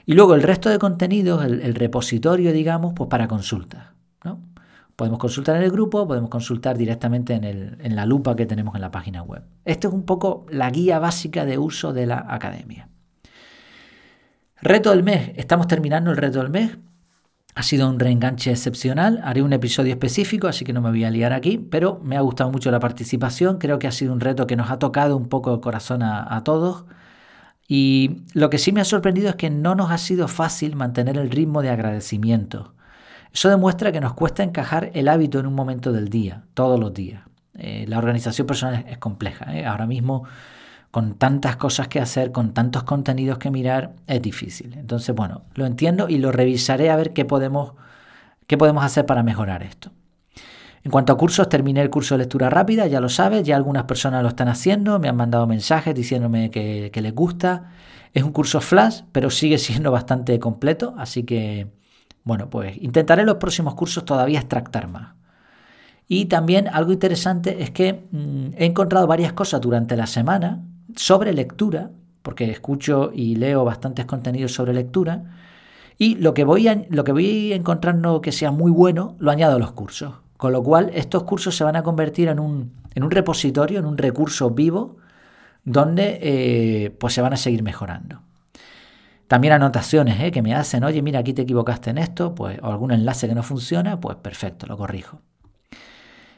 [0.04, 3.90] Y luego el resto de contenidos, el, repositorio, digamos, pues para consultas.
[4.24, 4.40] ¿no?
[4.96, 8.80] Podemos consultar en el grupo, podemos consultar directamente en, en la lupa que tenemos en
[8.80, 9.44] la página web.
[9.64, 12.88] Esto es un poco la guía básica de uso de la academia.
[14.60, 15.30] Reto del mes.
[15.36, 16.76] Estamos terminando el reto del mes.
[17.56, 19.18] Ha sido un reenganche excepcional.
[19.24, 22.20] Haré un episodio específico, así que no me voy a liar aquí, pero me ha
[22.20, 23.56] gustado mucho la participación.
[23.56, 26.44] Creo que ha sido un reto que nos ha tocado un poco el corazón a,
[26.44, 26.84] todos.
[27.66, 31.16] Y lo que sí me ha sorprendido es que no nos ha sido fácil mantener
[31.16, 32.74] el ritmo de agradecimiento.
[33.32, 36.92] Eso demuestra que nos cuesta encajar el hábito en un momento del día, todos los
[36.92, 37.22] días.
[37.54, 39.56] Eh, la organización personal es, compleja.
[39.56, 39.64] ¿eh?
[39.64, 40.24] Ahora mismo
[40.96, 44.72] con tantas cosas que hacer, con tantos contenidos que mirar, es difícil.
[44.78, 47.74] Entonces, bueno, lo entiendo y lo revisaré a ver qué podemos,
[48.46, 49.90] qué podemos hacer para mejorar esto.
[50.84, 53.84] En cuanto a cursos, terminé el curso de lectura rápida, ya lo sabes, ya algunas
[53.84, 57.72] personas lo están haciendo, me han mandado mensajes diciéndome que, les gusta.
[58.14, 61.66] Es un curso flash, pero sigue siendo bastante completo, así que,
[62.24, 65.14] bueno, pues intentaré en los próximos cursos todavía extractar más.
[66.08, 70.62] Y también algo interesante es que mm, he encontrado varias cosas durante la semana
[70.96, 71.90] sobre lectura,
[72.22, 75.22] porque escucho y leo bastantes contenidos sobre lectura,
[75.98, 79.56] y lo que voy, a, lo que voy encontrando que sea muy bueno, lo añado
[79.56, 80.14] a los cursos.
[80.36, 83.86] Con lo cual, estos cursos se van a convertir en un, en un repositorio, en
[83.86, 84.96] un recurso vivo,
[85.64, 88.20] donde eh, pues se van a seguir mejorando.
[89.28, 90.30] También anotaciones ¿eh?
[90.30, 93.34] que me hacen, oye, mira, aquí te equivocaste en esto, pues, o algún enlace que
[93.34, 95.20] no funciona, pues perfecto, lo corrijo.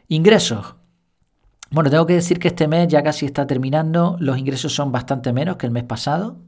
[0.08, 0.74] Ingresos.
[1.70, 5.34] Bueno, tengo que decir que este mes ya casi está terminando, los ingresos son bastante
[5.34, 6.38] menos que el mes pasado.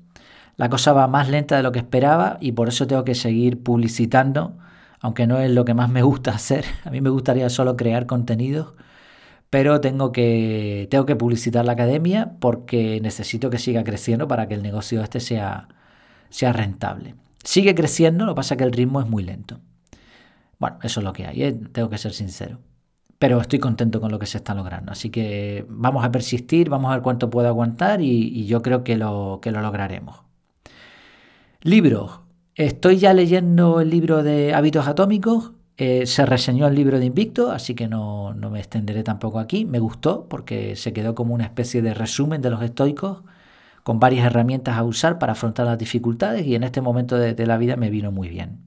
[0.56, 3.62] La cosa va más lenta de lo que esperaba y por eso tengo que seguir
[3.62, 4.56] publicitando,
[5.00, 6.64] aunque no es lo que más me gusta hacer.
[6.84, 8.74] A mí me gustaría solo crear contenidos,
[9.50, 14.54] pero tengo que, tengo que publicitar la academia porque necesito que siga creciendo para que
[14.54, 15.68] el negocio este sea,
[16.30, 17.14] sea rentable.
[17.44, 19.60] Sigue creciendo, lo que pasa es que el ritmo es muy lento.
[20.58, 21.52] Bueno, eso es lo que hay, ¿eh?
[21.72, 22.58] tengo que ser sincero
[23.20, 24.92] pero estoy contento con lo que se está logrando.
[24.92, 28.96] Así que vamos a persistir, vamos a ver cuánto puedo aguantar y, yo creo que
[28.96, 30.22] lo, que lo lograremos.
[31.60, 32.20] Libros.
[32.54, 35.52] Estoy ya leyendo el libro de hábitos atómicos.
[35.76, 39.66] Eh, se reseñó el libro de Invicto, así que no, me extenderé tampoco aquí.
[39.66, 43.22] Me gustó porque se quedó como una especie de resumen de los estoicos
[43.82, 47.46] con varias herramientas a usar para afrontar las dificultades y en este momento de, de
[47.46, 48.60] la vida me vino muy bien.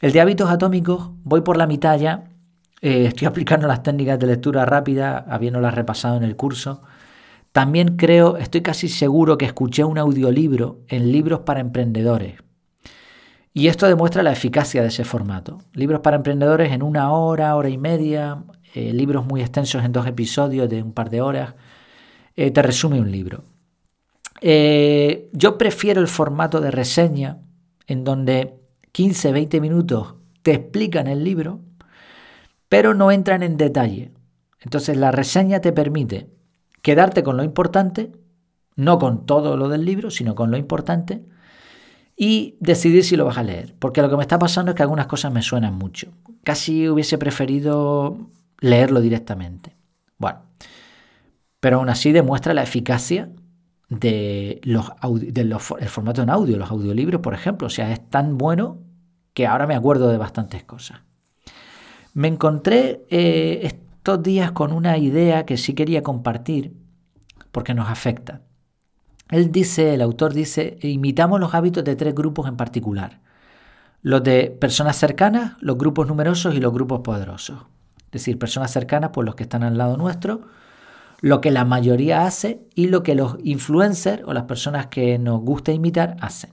[0.00, 2.24] El de hábitos atómicos, voy por la mitad ya
[2.82, 6.82] eh, estoy aplicando las técnicas de lectura rápida, habiéndolas repasado en el curso.
[7.52, 12.40] También creo, estoy casi seguro que escuché un audiolibro en libros para emprendedores.
[13.54, 15.58] Y esto demuestra la eficacia de ese formato.
[15.74, 18.42] Libros para emprendedores en una hora, hora y media,
[18.74, 21.54] eh, libros muy extensos en dos episodios de un par de horas.
[22.34, 23.44] Eh, te resume un libro.
[25.32, 27.38] yo prefiero el formato de reseña,
[27.86, 28.54] en donde
[28.92, 31.60] 15-20 minutos te explican el libro
[32.72, 34.12] pero no entran en detalle.
[34.58, 36.30] Entonces la reseña te permite
[36.80, 38.12] quedarte con lo importante,
[38.76, 41.22] no con todo lo del libro, sino con lo importante,
[42.16, 43.74] y decidir si lo vas a leer.
[43.78, 46.14] Porque lo que me está pasando es que algunas cosas me suenan mucho.
[46.44, 48.30] Casi hubiese preferido
[48.60, 49.76] leerlo directamente.
[50.16, 50.38] Bueno,
[51.60, 53.28] pero aún así demuestra la eficacia
[53.90, 54.90] de los,
[55.28, 57.66] el formato en audio, los audiolibros, por ejemplo.
[57.66, 58.78] O sea, es tan bueno
[59.34, 61.02] que ahora me acuerdo de bastantes cosas.
[62.14, 66.74] Me encontré eh, estos días con una idea que sí quería compartir
[67.52, 68.42] porque nos afecta.
[69.30, 73.20] Él dice, el autor dice, imitamos los hábitos de tres grupos en particular.
[74.02, 77.64] Los de personas cercanas, los grupos numerosos y los grupos poderosos.
[78.06, 80.42] Es decir, personas cercanas, pues los que están al lado nuestro,
[81.20, 85.40] lo que la mayoría hace y lo que los influencers o las personas que nos
[85.40, 86.50] gusta imitar hacen.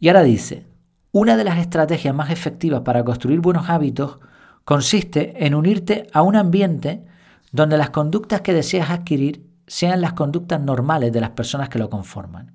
[0.00, 0.64] Y ahora dice,
[1.12, 4.20] una de las estrategias más efectivas para construir buenos hábitos
[4.64, 7.04] consiste en unirte a un ambiente
[7.52, 11.90] donde las conductas que deseas adquirir sean las conductas normales de las personas que lo
[11.90, 12.52] conforman.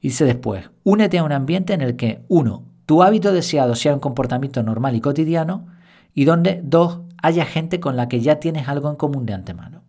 [0.00, 4.00] Dice después, únete a un ambiente en el que, uno, tu hábito deseado sea un
[4.00, 5.66] comportamiento normal y cotidiano,
[6.14, 9.82] y donde, dos, haya gente con la que ya tienes algo en común de antemano.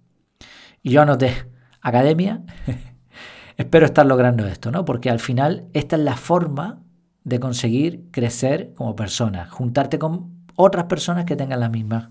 [0.81, 1.33] Y yo anoté,
[1.81, 2.41] academia,
[3.57, 4.83] espero estar logrando esto, ¿no?
[4.85, 6.81] Porque al final esta es la forma
[7.23, 12.10] de conseguir crecer como persona, juntarte con otras personas que tengan las mismas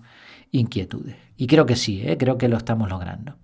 [0.49, 1.15] inquietudes.
[1.37, 2.17] Y creo que sí, ¿eh?
[2.17, 3.35] creo que lo estamos logrando.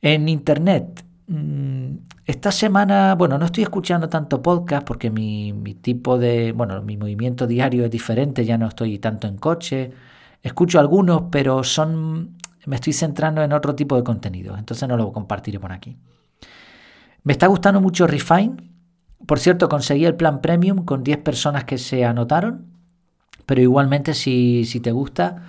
[0.00, 6.52] En Internet, mm, esta semana, bueno, no estoy escuchando tanto podcast porque mi, tipo de,
[6.52, 9.90] bueno, mi movimiento diario es diferente, ya no estoy tanto en coche.
[10.40, 15.12] Escucho algunos, pero son, me estoy centrando en otro tipo de contenido, entonces no lo
[15.12, 15.96] compartiré por aquí.
[17.24, 18.56] Me está gustando mucho Refine.
[19.26, 22.77] Por cierto, conseguí el plan premium con 10 personas que se anotaron
[23.48, 25.42] pero igualmente si, te gusta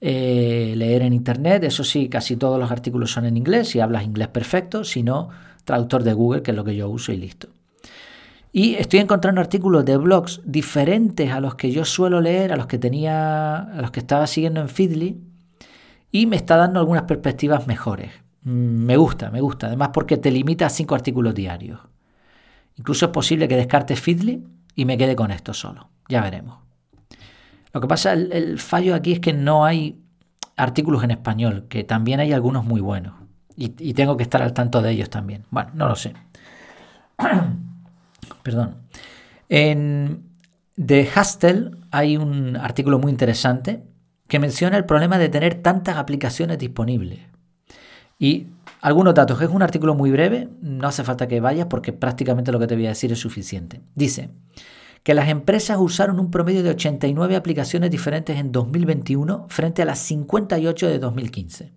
[0.00, 4.04] eh, leer en Internet, eso sí, casi todos los artículos son en inglés, si hablas
[4.04, 5.28] inglés perfecto, si no,
[5.66, 7.48] traductor de Google, que es lo que yo uso y listo.
[8.52, 12.66] Y estoy encontrando artículos de blogs diferentes a los que yo suelo leer, a los
[12.66, 15.20] que tenía, a los que estaba siguiendo en Feedly,
[16.10, 18.12] y me está dando algunas perspectivas mejores.
[18.44, 21.80] Mm, me gusta, me gusta, además porque te limita a cinco artículos diarios.
[22.76, 24.42] Incluso es posible que descarte Feedly
[24.74, 25.90] y me quede con esto solo.
[26.08, 26.71] Ya veremos.
[27.72, 29.98] Lo que pasa, el, fallo aquí es que no hay
[30.56, 33.14] artículos en español, que también hay algunos muy buenos.
[33.56, 35.44] Y, tengo que estar al tanto de ellos también.
[35.50, 36.14] Bueno, no lo sé.
[38.42, 38.76] Perdón.
[39.48, 40.24] En
[40.74, 43.84] The Hustle hay un artículo muy interesante
[44.26, 47.20] que menciona el problema de tener tantas aplicaciones disponibles.
[48.18, 48.46] Y
[48.80, 52.58] algunos datos, es un artículo muy breve, no hace falta que vayas porque prácticamente lo
[52.58, 53.80] que te voy a decir es suficiente.
[53.94, 54.30] Dice
[55.02, 59.98] que las empresas usaron un promedio de 89 aplicaciones diferentes en 2021 frente a las
[59.98, 61.72] 58 de 2015.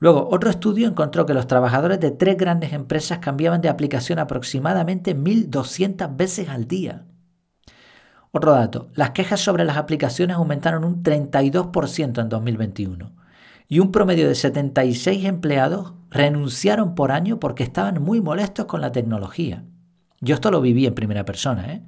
[0.00, 5.16] Luego, otro estudio encontró que los trabajadores de tres grandes empresas cambiaban de aplicación aproximadamente
[5.16, 7.06] 1.200 veces al día.
[8.30, 13.12] Otro dato, las quejas sobre las aplicaciones aumentaron un 32% en 2021
[13.66, 18.92] y un promedio de 76 empleados renunciaron por año porque estaban muy molestos con la
[18.92, 19.64] tecnología.
[20.20, 21.72] Yo esto lo viví en primera persona.
[21.72, 21.82] ¿eh?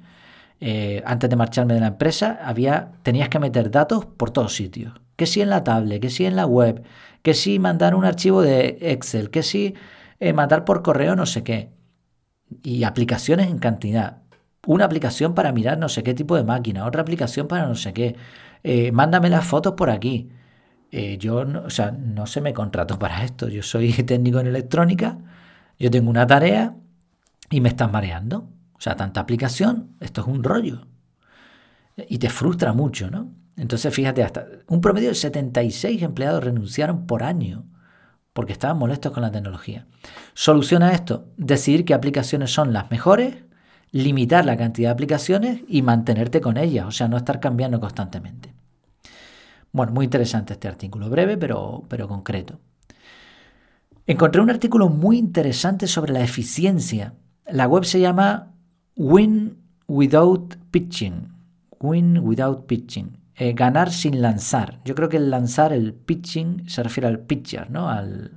[0.59, 4.93] Eh, antes de marcharme de la empresa, había, tenías que meter datos por todos sitios.
[5.15, 6.83] Que si en la tablet, que si en la web,
[7.21, 9.75] que si mandar un archivo de Excel, que si
[10.19, 11.71] eh, mandar por correo no sé qué.
[12.63, 14.21] Y aplicaciones en cantidad.
[14.67, 17.93] Una aplicación para mirar no sé qué tipo de máquina, otra aplicación para no sé
[17.93, 18.15] qué.
[18.63, 20.29] Eh, mándame las fotos por aquí.
[21.19, 23.47] Yo, no, o sea, no se me contrato para esto.
[23.47, 25.17] Yo soy técnico en electrónica,
[25.79, 26.75] yo tengo una tarea
[27.51, 28.49] y me estás mareando.
[28.73, 30.87] O sea, tanta aplicación, esto es un rollo.
[32.09, 33.31] Y te frustra mucho, ¿no?
[33.57, 37.65] Entonces, fíjate, hasta un promedio de 76 empleados renunciaron por año
[38.33, 39.85] porque estaban molestos con la tecnología.
[40.33, 43.43] Soluciona esto, decidir qué aplicaciones son las mejores,
[43.91, 48.53] limitar la cantidad de aplicaciones y mantenerte con ellas, o sea, no estar cambiando constantemente.
[49.73, 52.59] Bueno, muy interesante este artículo, breve pero, pero concreto.
[54.07, 57.13] Encontré un artículo muy interesante sobre la eficiencia.
[57.47, 58.53] La web se llama
[58.95, 61.29] Win Without Pitching.
[61.79, 63.17] Win Without Pitching.
[63.35, 64.79] Eh, ganar sin lanzar.
[64.85, 67.89] Yo creo que el lanzar, el pitching, se refiere al pitcher, ¿no?
[67.89, 68.31] Al,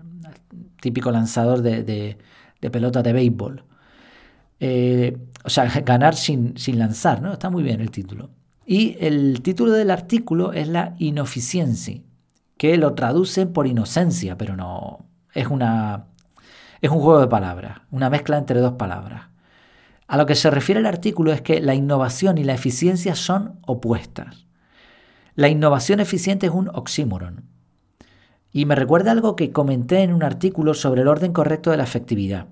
[0.80, 2.16] típico lanzador de,
[2.60, 3.64] pelota de béisbol.
[4.60, 7.32] Eh, o sea, ganar sin, sin lanzar, ¿no?
[7.32, 8.30] Está muy bien el título.
[8.66, 12.00] Y el título del artículo es la inoficiencia,
[12.56, 15.04] que lo traducen por inocencia, pero no.
[15.34, 16.06] Es una.
[16.80, 19.28] Es un juego de palabras, una mezcla entre dos palabras.
[20.06, 23.58] A lo que se refiere el artículo es que la innovación y la eficiencia son
[23.66, 24.46] opuestas.
[25.34, 27.44] La innovación eficiente es un oxímoron.
[28.52, 31.82] Y me recuerda algo que comenté en un artículo sobre el orden correcto de la
[31.82, 32.46] efectividad.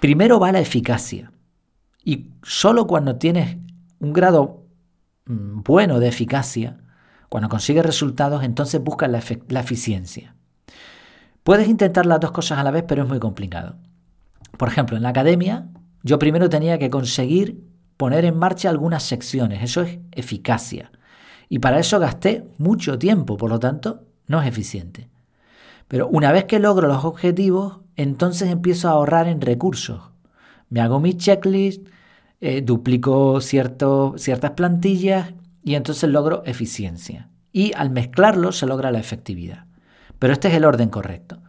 [0.00, 1.32] Primero va la eficacia.
[2.04, 3.56] Y solo cuando tienes
[3.98, 4.66] un grado
[5.26, 6.78] mm, bueno de eficacia,
[7.28, 10.36] cuando consigues resultados, entonces buscas la, la eficiencia.
[11.42, 13.76] Puedes intentar las dos cosas a la vez, pero es muy complicado.
[14.56, 15.68] Por ejemplo, en la academia,
[16.02, 17.64] yo primero tenía que conseguir
[17.96, 19.62] poner en marcha algunas secciones.
[19.62, 20.92] Eso es eficacia.
[21.48, 25.08] Y para eso gasté mucho tiempo, por lo tanto, no es eficiente.
[25.88, 30.00] Pero una vez que logro los objetivos, entonces empiezo a ahorrar en recursos.
[30.70, 31.86] Me hago mi checklist,
[32.40, 37.28] eh, duplico ciertas plantillas y entonces logro eficiencia.
[37.52, 39.66] Y al mezclarlo se logra la efectividad.
[40.22, 41.40] Pero este es el orden correcto.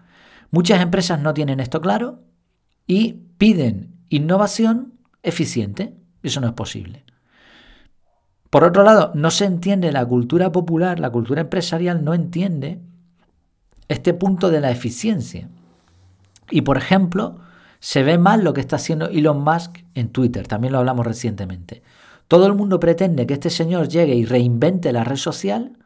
[0.50, 2.22] Muchas empresas no tienen esto claro
[2.88, 5.94] y piden innovación eficiente.
[6.24, 7.06] Eso no es posible.
[8.50, 12.80] Por otro lado, no se entiende la cultura popular, la cultura empresarial no entiende
[13.90, 15.50] este punto de la eficiencia.
[16.50, 17.42] Y por ejemplo,
[17.80, 21.84] se ve mal lo que está haciendo Elon Musk en Twitter, también lo hablamos recientemente.
[22.28, 25.78] Todo el mundo pretende que este señor llegue y reinvente la red social,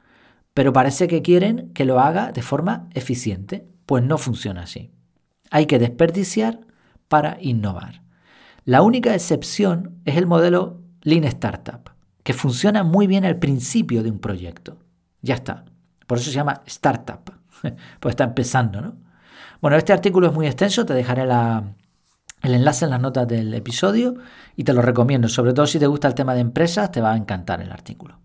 [0.57, 3.67] pero parece que quieren que lo haga de forma eficiente.
[3.85, 4.89] Pues no funciona así.
[5.51, 6.61] Hay que desperdiciar
[7.07, 8.01] para innovar.
[8.65, 11.91] La única excepción es el modelo Lean Startup
[12.23, 14.79] que funciona muy bien al principio de un proyecto.
[15.21, 15.65] Ya está.
[16.07, 17.33] Por eso se llama startup,
[17.99, 18.95] pues está empezando, ¿no?
[19.61, 24.15] Bueno, este artículo es muy extenso, te dejaré el enlace en las notas del episodio
[24.55, 27.11] y te lo recomiendo, sobre todo si te gusta el tema de empresas, te va
[27.11, 28.17] a encantar el artículo.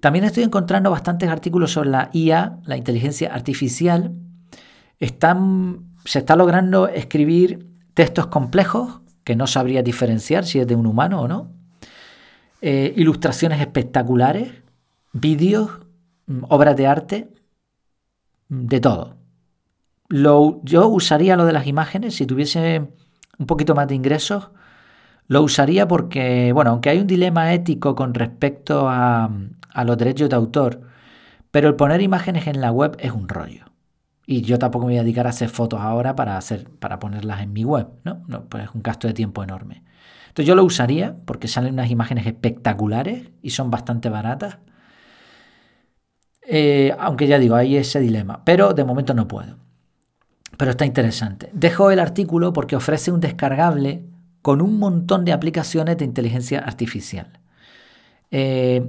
[0.00, 4.14] También estoy encontrando bastantes artículos sobre la IA, la inteligencia artificial.
[4.98, 10.86] Están, se está logrando escribir textos complejos que no sabría diferenciar si es de un
[10.86, 11.52] humano o no.
[12.62, 14.52] Eh, ilustraciones espectaculares,
[15.12, 15.70] vídeos,
[16.26, 17.28] mm, obras de arte,
[18.48, 19.16] mm, de todo.
[20.10, 22.88] Yo usaría lo de las imágenes si tuviese
[23.38, 24.50] un poquito más de ingresos.
[25.30, 29.30] Lo usaría porque, bueno, aunque hay un dilema ético con respecto a,
[29.84, 30.80] los derechos de autor,
[31.52, 33.66] pero el poner imágenes en la web es un rollo.
[34.26, 37.42] Y yo tampoco me voy a dedicar a hacer fotos ahora para, hacer, para ponerlas
[37.42, 38.24] en mi web, ¿no?
[38.26, 39.84] no pues es un gasto de tiempo enorme.
[40.26, 44.58] Entonces yo lo usaría porque salen unas imágenes espectaculares y son bastante baratas.
[46.42, 49.58] Eh, aunque ya digo, hay ese dilema, pero de momento no puedo.
[50.56, 51.50] Pero está interesante.
[51.52, 54.09] Dejo el artículo porque ofrece un descargable
[54.42, 57.38] con un montón de aplicaciones de inteligencia artificial.
[58.30, 58.84] Eh,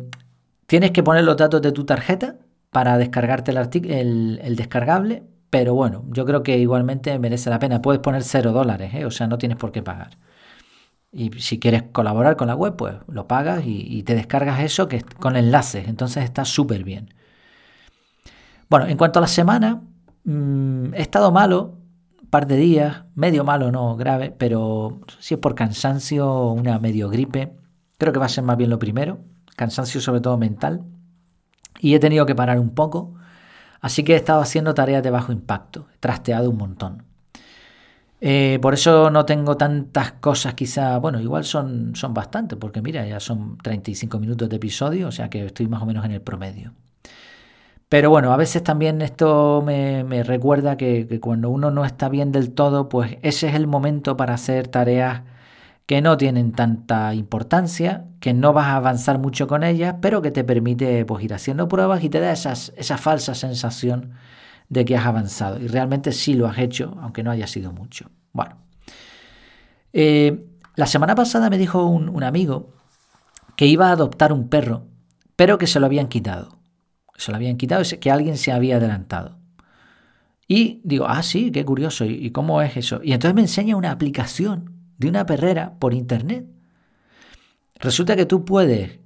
[0.71, 2.37] Tienes que poner los datos de tu tarjeta
[2.69, 7.81] para descargarte el, el, descargable, pero bueno, yo creo que igualmente merece la pena.
[7.81, 9.03] Puedes poner cero dólares, ¿eh?
[9.03, 10.17] o sea, no tienes por qué pagar.
[11.11, 15.01] Y si quieres colaborar con la web, pues lo pagas y, te descargas eso que
[15.01, 15.89] con enlaces.
[15.89, 17.13] Entonces está súper bien.
[18.69, 19.81] Bueno, en cuanto a la semana,
[20.23, 21.79] mm, he estado malo
[22.31, 27.53] par de días, medio malo, no grave, pero si es por cansancio, una medio gripe,
[27.99, 29.19] creo que va a ser más bien lo primero.
[29.55, 30.83] Cansancio sobre todo mental.
[31.79, 33.13] Y he tenido que parar un poco.
[33.81, 35.87] Así que he estado haciendo tareas de bajo impacto.
[35.93, 37.03] He trasteado un montón.
[38.21, 43.05] Eh, por eso no tengo tantas cosas, quizá, bueno, igual son, son bastantes, porque mira,
[43.07, 46.21] ya son 35 minutos de episodio, o sea que estoy más o menos en el
[46.21, 46.71] promedio.
[47.91, 52.31] Pero bueno, a veces también esto me, recuerda que, que, cuando uno no está bien
[52.31, 55.23] del todo, pues ese es el momento para hacer tareas
[55.85, 60.31] que no tienen tanta importancia, que no vas a avanzar mucho con ellas, pero que
[60.31, 64.13] te permite pues, ir haciendo pruebas y te da esas, esa falsa sensación
[64.69, 65.59] de que has avanzado.
[65.59, 68.09] Y realmente sí lo has hecho, aunque no haya sido mucho.
[68.31, 68.55] Bueno.
[69.91, 70.45] Eh,
[70.77, 72.69] la semana pasada me dijo un, amigo
[73.57, 74.85] que iba a adoptar un perro,
[75.35, 76.60] pero que se lo habían quitado.
[77.21, 79.37] Se lo habían quitado, que alguien se había adelantado.
[80.47, 82.03] Y digo, ah, sí, qué curioso.
[82.03, 82.99] ¿Y cómo es eso?
[83.03, 86.47] Y entonces me enseña una aplicación de una perrera por internet.
[87.75, 88.99] Resulta que tú puedes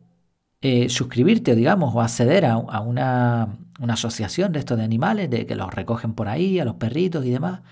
[0.61, 3.57] eh, suscribirte, digamos, o acceder a, una,
[3.89, 7.31] asociación de estos de animales, de que los recogen por ahí, a los perritos y
[7.31, 7.63] demás.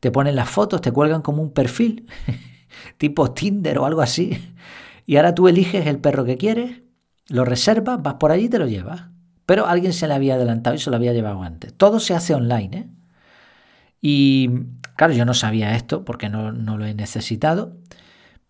[0.00, 2.06] Te ponen las fotos, te cuelgan como un perfil,
[2.98, 4.38] tipo Tinder o algo así.
[5.06, 6.82] Y ahora tú eliges el perro que quieres,
[7.28, 9.17] lo reservas, vas por allí y te lo llevas.
[9.48, 11.72] Pero alguien se le había adelantado y se lo había llevado antes.
[11.72, 12.88] Todo se hace online, ¿eh?
[14.02, 14.50] Y
[14.94, 17.78] claro, yo no sabía esto porque no, lo he necesitado,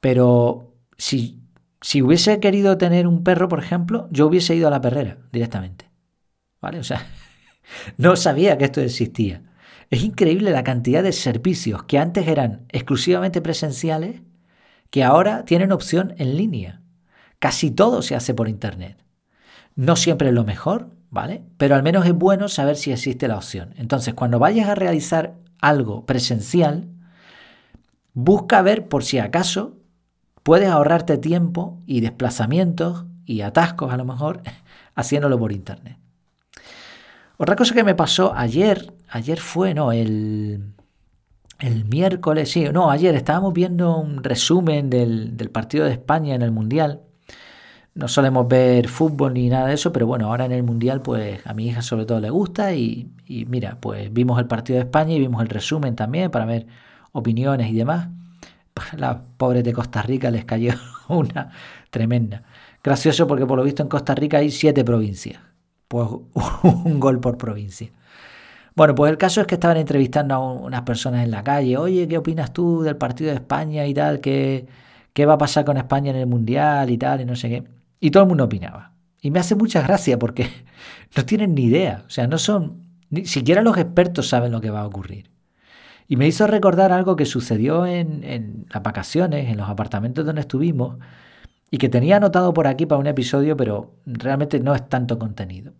[0.00, 1.40] pero si
[1.80, 5.88] si hubiese querido tener un perro, por ejemplo, yo hubiese ido a la perrera directamente.
[6.60, 6.80] ¿Vale?
[6.80, 7.06] O sea,
[7.96, 9.44] no sabía que esto existía.
[9.90, 14.22] Es increíble la cantidad de servicios que antes eran exclusivamente presenciales
[14.90, 16.82] que ahora tienen opción en línea.
[17.38, 19.07] Casi todo se hace por Internet.
[19.78, 21.44] No siempre es lo mejor, ¿vale?
[21.56, 23.74] Pero al menos es bueno saber si existe la opción.
[23.76, 26.88] Entonces, cuando vayas a realizar algo presencial,
[28.12, 29.76] busca ver por si acaso
[30.42, 34.42] puedes ahorrarte tiempo y desplazamientos y atascos a lo mejor
[34.96, 35.96] haciéndolo por internet.
[37.36, 40.74] Otra cosa que me pasó ayer, ayer fue, no, el,
[41.60, 46.50] el miércoles, sí, no, ayer estábamos viendo un resumen del, partido de España en el
[46.50, 47.02] Mundial.
[47.94, 51.44] No solemos ver fútbol ni nada de eso, pero bueno, ahora en el Mundial pues
[51.46, 53.10] a mi hija sobre todo le gusta y,
[53.48, 56.66] mira, pues vimos el partido de España y vimos el resumen también para ver
[57.12, 58.08] opiniones y demás.
[58.96, 60.72] las pobres de Costa Rica les cayó
[61.08, 61.50] una
[61.90, 62.44] tremenda.
[62.82, 65.40] Gracioso porque por lo visto en Costa Rica hay siete provincias.
[65.88, 66.08] Pues
[66.62, 67.90] un gol por provincia.
[68.78, 71.76] Bueno, pues el caso es que estaban entrevistando a unas personas en la calle.
[71.76, 74.20] Oye, ¿qué opinas tú del partido de España y tal?
[74.20, 74.68] ¿Qué,
[75.12, 77.20] qué va a pasar con España en el Mundial y tal?
[77.20, 77.77] Y no sé qué.
[78.00, 78.92] Y todo el mundo opinaba.
[79.20, 80.48] Y me hace mucha gracia porque
[81.16, 82.04] no tienen ni idea.
[82.06, 82.88] O sea, no son...
[83.10, 85.30] Ni siquiera los expertos saben lo que va a ocurrir.
[86.08, 90.96] Y me hizo recordar algo que sucedió en, las vacaciones, en los apartamentos donde estuvimos,
[91.70, 95.74] y que tenía anotado por aquí para un episodio, pero realmente no es tanto contenido.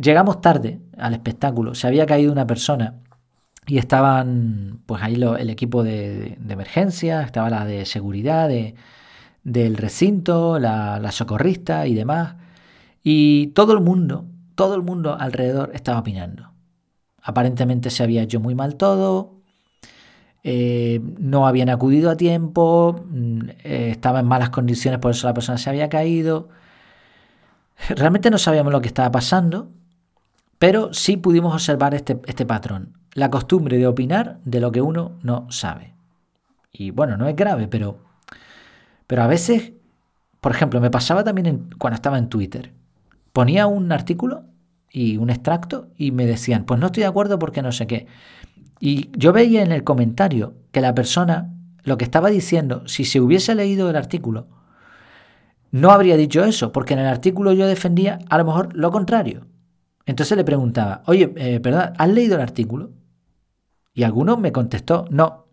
[0.00, 2.94] llegamos tarde al espectáculo, se había caído una persona
[3.66, 8.48] y estaban pues ahí el equipo de, emergencia, estaba la de seguridad
[9.46, 12.34] del recinto, la, socorrista y demás.
[13.04, 14.26] Y todo el mundo,
[14.56, 16.50] todo el mundo alrededor estaba opinando.
[17.22, 19.36] Aparentemente se había hecho muy mal todo,
[20.42, 25.34] eh, no habían acudido a tiempo, mm, eh, estaba en malas condiciones, por eso la
[25.34, 26.48] persona se había caído.
[27.88, 29.70] Realmente no sabíamos lo que estaba pasando,
[30.58, 35.12] pero sí pudimos observar este, este patrón, la costumbre de opinar de lo que uno
[35.22, 35.94] no sabe.
[36.72, 38.05] Y bueno, no es grave, pero,
[39.06, 39.72] pero a veces,
[40.40, 42.72] por ejemplo, me pasaba también cuando estaba en Twitter.
[43.32, 44.44] Ponía un artículo
[44.90, 48.06] y un extracto y me decían, pues no estoy de acuerdo porque no sé qué.
[48.80, 51.52] Y yo veía en el comentario que la persona
[51.82, 54.48] lo que estaba diciendo, si se hubiese leído el artículo,
[55.70, 59.46] no habría dicho eso, porque en el artículo yo defendía a lo mejor lo contrario.
[60.04, 62.90] Entonces le preguntaba, oye, eh, perdón, ¿has leído el artículo?
[63.92, 65.45] Y alguno me contestó, no.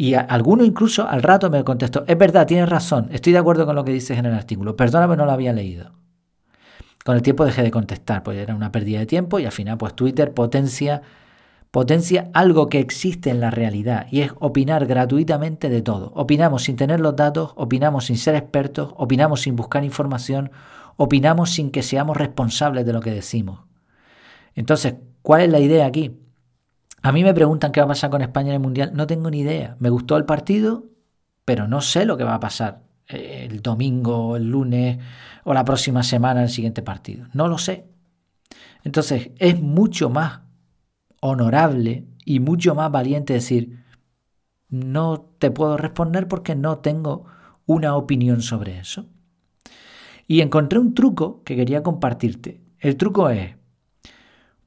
[0.00, 3.74] Y alguno incluso al rato me contestó, es verdad, tienes razón, estoy de acuerdo con
[3.74, 5.90] lo que dices en el artículo, perdóname, no lo había leído.
[7.04, 9.76] Con el tiempo dejé de contestar, pues era una pérdida de tiempo y al final
[9.76, 11.02] pues Twitter potencia
[11.70, 16.12] potencia algo que existe en la realidad y es opinar gratuitamente de todo.
[16.14, 20.50] Opinamos sin tener los datos, opinamos sin ser expertos, opinamos sin buscar información,
[20.96, 23.60] opinamos sin que seamos responsables de lo que decimos.
[24.54, 26.17] Entonces, ¿cuál es la idea aquí?
[27.02, 28.92] A mí me preguntan qué va a pasar con España en el Mundial.
[28.94, 29.76] No tengo ni idea.
[29.78, 30.86] Me gustó el partido,
[31.44, 34.98] pero no sé lo que va a pasar el domingo, el lunes
[35.44, 37.26] o la próxima semana el siguiente partido.
[37.32, 37.86] No lo sé.
[38.84, 40.40] Entonces, es mucho más
[41.20, 43.82] honorable y mucho más valiente decir,
[44.68, 47.24] no te puedo responder porque no tengo
[47.66, 49.06] una opinión sobre eso.
[50.26, 52.60] Y encontré un truco que quería compartirte.
[52.78, 53.56] El truco es,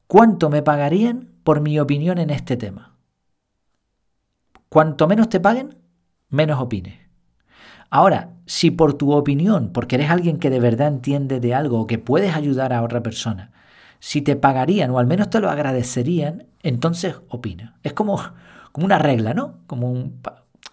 [0.07, 2.95] ¿cuánto me pagarían por mi opinión en este tema?
[4.69, 5.77] Cuanto menos te paguen,
[6.29, 6.99] menos opines.
[7.89, 11.87] Ahora, si por tu opinión, porque eres alguien que de verdad entiende de algo o
[11.87, 13.51] que puedes ayudar a otra persona,
[13.99, 17.77] si te pagarían o al menos te lo agradecerían, entonces opina.
[17.83, 18.19] Es como,
[18.71, 19.59] como una regla, ¿no?
[19.67, 20.11] Como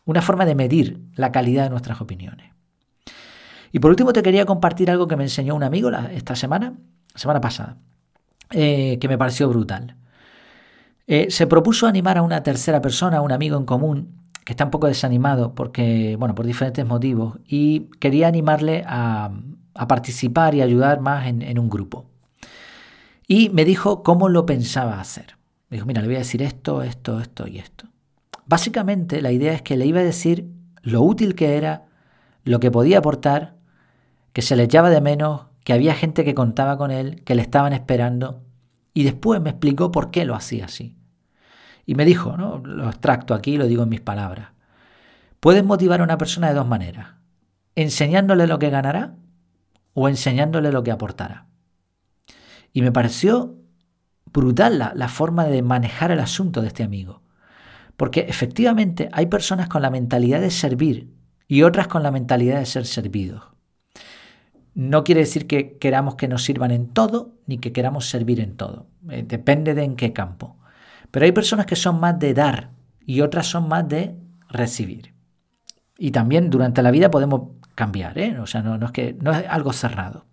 [0.04, 2.52] una forma de medir la calidad de nuestras opiniones.
[3.72, 6.74] Y por último te quería compartir algo que me enseñó un amigo esta semana,
[7.14, 7.76] semana pasada,
[8.50, 9.96] eh, que me pareció brutal.
[11.08, 14.64] Eh, se propuso animar a una tercera persona, a un amigo en común, que está
[14.64, 19.32] un poco desanimado porque, bueno, por diferentes motivos, y quería animarle a,
[19.88, 22.06] participar y ayudar más en un grupo.
[23.30, 25.36] Y me dijo cómo lo pensaba hacer.
[25.68, 27.86] Me dijo, mira, le voy a decir esto, esto, esto y esto.
[28.46, 30.48] Básicamente la idea es que le iba a decir
[30.80, 31.84] lo útil que era,
[32.44, 33.56] lo que podía aportar,
[34.32, 37.42] que se le echaba de menos, que había gente que contaba con él, que le
[37.42, 38.42] estaban esperando,
[38.94, 40.96] y después me explicó por qué lo hacía así.
[41.88, 42.58] Y me dijo, ¿no?
[42.58, 44.50] lo extracto aquí, lo digo en mis palabras.
[45.40, 47.14] Puedes motivar a una persona de dos maneras,
[47.76, 49.14] enseñándole lo que ganará
[49.94, 51.46] o enseñándole lo que aportará.
[52.74, 53.56] Y me pareció
[54.26, 57.22] brutal la, forma de manejar el asunto de este amigo.
[57.96, 61.08] Porque efectivamente hay personas con la mentalidad de servir
[61.46, 63.44] y otras con la mentalidad de ser servidos.
[64.74, 68.58] No quiere decir que queramos que nos sirvan en todo ni que queramos servir en
[68.58, 68.88] todo.
[69.08, 70.58] Eh, depende de en qué campo.
[71.10, 72.70] Pero hay personas que son más de dar
[73.04, 74.16] y otras son más de
[74.48, 75.14] recibir.
[75.98, 78.38] Y también durante la vida podemos cambiar, ¿eh?
[78.38, 80.26] o sea, no, es que, no es algo cerrado.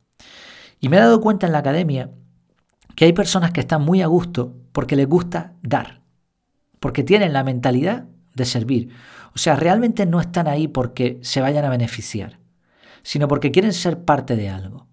[0.80, 2.12] Y me he dado cuenta en la academia
[2.96, 6.02] que hay personas que están muy a gusto porque les gusta dar,
[6.80, 8.90] porque tienen la mentalidad de servir.
[9.34, 12.40] O sea, realmente no están ahí porque se vayan a beneficiar,
[13.04, 14.88] sino porque quieren ser parte de algo.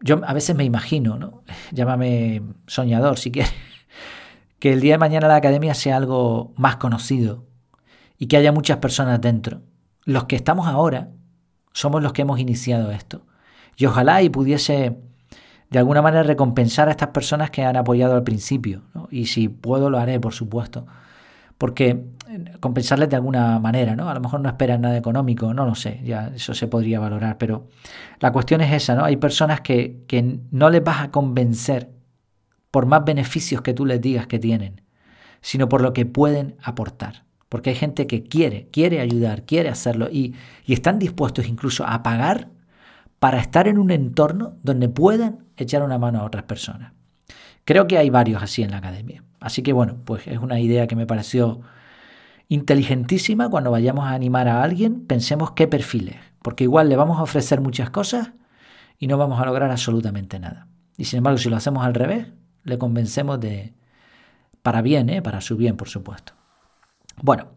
[0.00, 1.44] Yo a veces me imagino, ¿no?
[1.72, 3.52] Llámame soñador si quieres,
[4.62, 7.48] que el día de mañana la academia sea algo más conocido
[8.16, 9.62] y que haya muchas personas dentro.
[10.04, 11.08] Los que estamos ahora
[11.72, 13.26] somos los que hemos iniciado esto.
[13.76, 15.00] Y ojalá y pudiese
[15.68, 18.82] de alguna manera recompensar a estas personas que han apoyado al principio.
[19.10, 20.86] Y si puedo, lo haré, por supuesto.
[21.58, 24.08] Porque eh, compensarles de alguna manera, ¿no?
[24.10, 27.36] A lo mejor no esperan nada económico, no lo sé, ya eso se podría valorar,
[27.36, 27.66] pero
[28.20, 29.04] la cuestión es esa, ¿no?
[29.04, 31.90] Hay personas que, que no les vas a convencer
[32.72, 34.80] por más beneficios que tú les digas que tienen,
[35.42, 37.24] sino por lo que pueden aportar.
[37.48, 42.02] Porque hay gente que quiere, quiere ayudar, quiere hacerlo y, y están dispuestos incluso a
[42.02, 42.48] pagar
[43.18, 46.92] para estar en un entorno donde puedan echar una mano a otras personas.
[47.64, 49.22] Creo que hay varios así en la academia.
[49.38, 51.60] Así que bueno, pues es una idea que me pareció
[52.48, 53.50] inteligentísima.
[53.50, 57.60] Cuando vayamos a animar a alguien, pensemos qué perfiles, porque igual le vamos a ofrecer
[57.60, 58.32] muchas cosas
[58.98, 60.68] y no vamos a lograr absolutamente nada.
[60.96, 62.28] Y sin embargo, si lo hacemos al revés,
[62.64, 63.72] le convencemos de
[64.62, 65.22] para bien, ¿eh?
[65.22, 66.32] para su bien, por supuesto.
[67.20, 67.48] Bueno,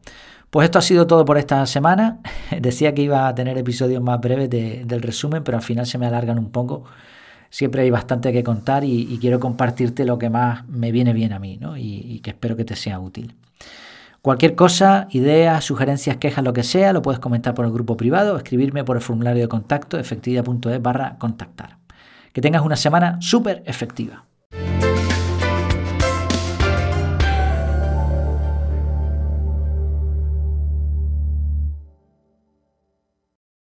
[0.50, 2.20] pues esto ha sido todo por esta semana.
[2.60, 6.08] Decía que iba a tener episodios más breves del resumen, pero al final se me
[6.08, 6.84] alargan un poco.
[7.50, 11.40] Siempre hay bastante que contar y, quiero compartirte lo que más me viene bien a
[11.40, 11.78] mí ¿no?
[11.78, 13.36] y, y que espero que te sea útil.
[14.22, 18.34] Cualquier cosa, ideas, sugerencias, quejas, lo que sea, lo puedes comentar por el grupo privado
[18.34, 21.78] o escribirme por el formulario de contacto efectividad.es barra contactar.
[22.34, 24.26] Que tengas una semana súper efectiva.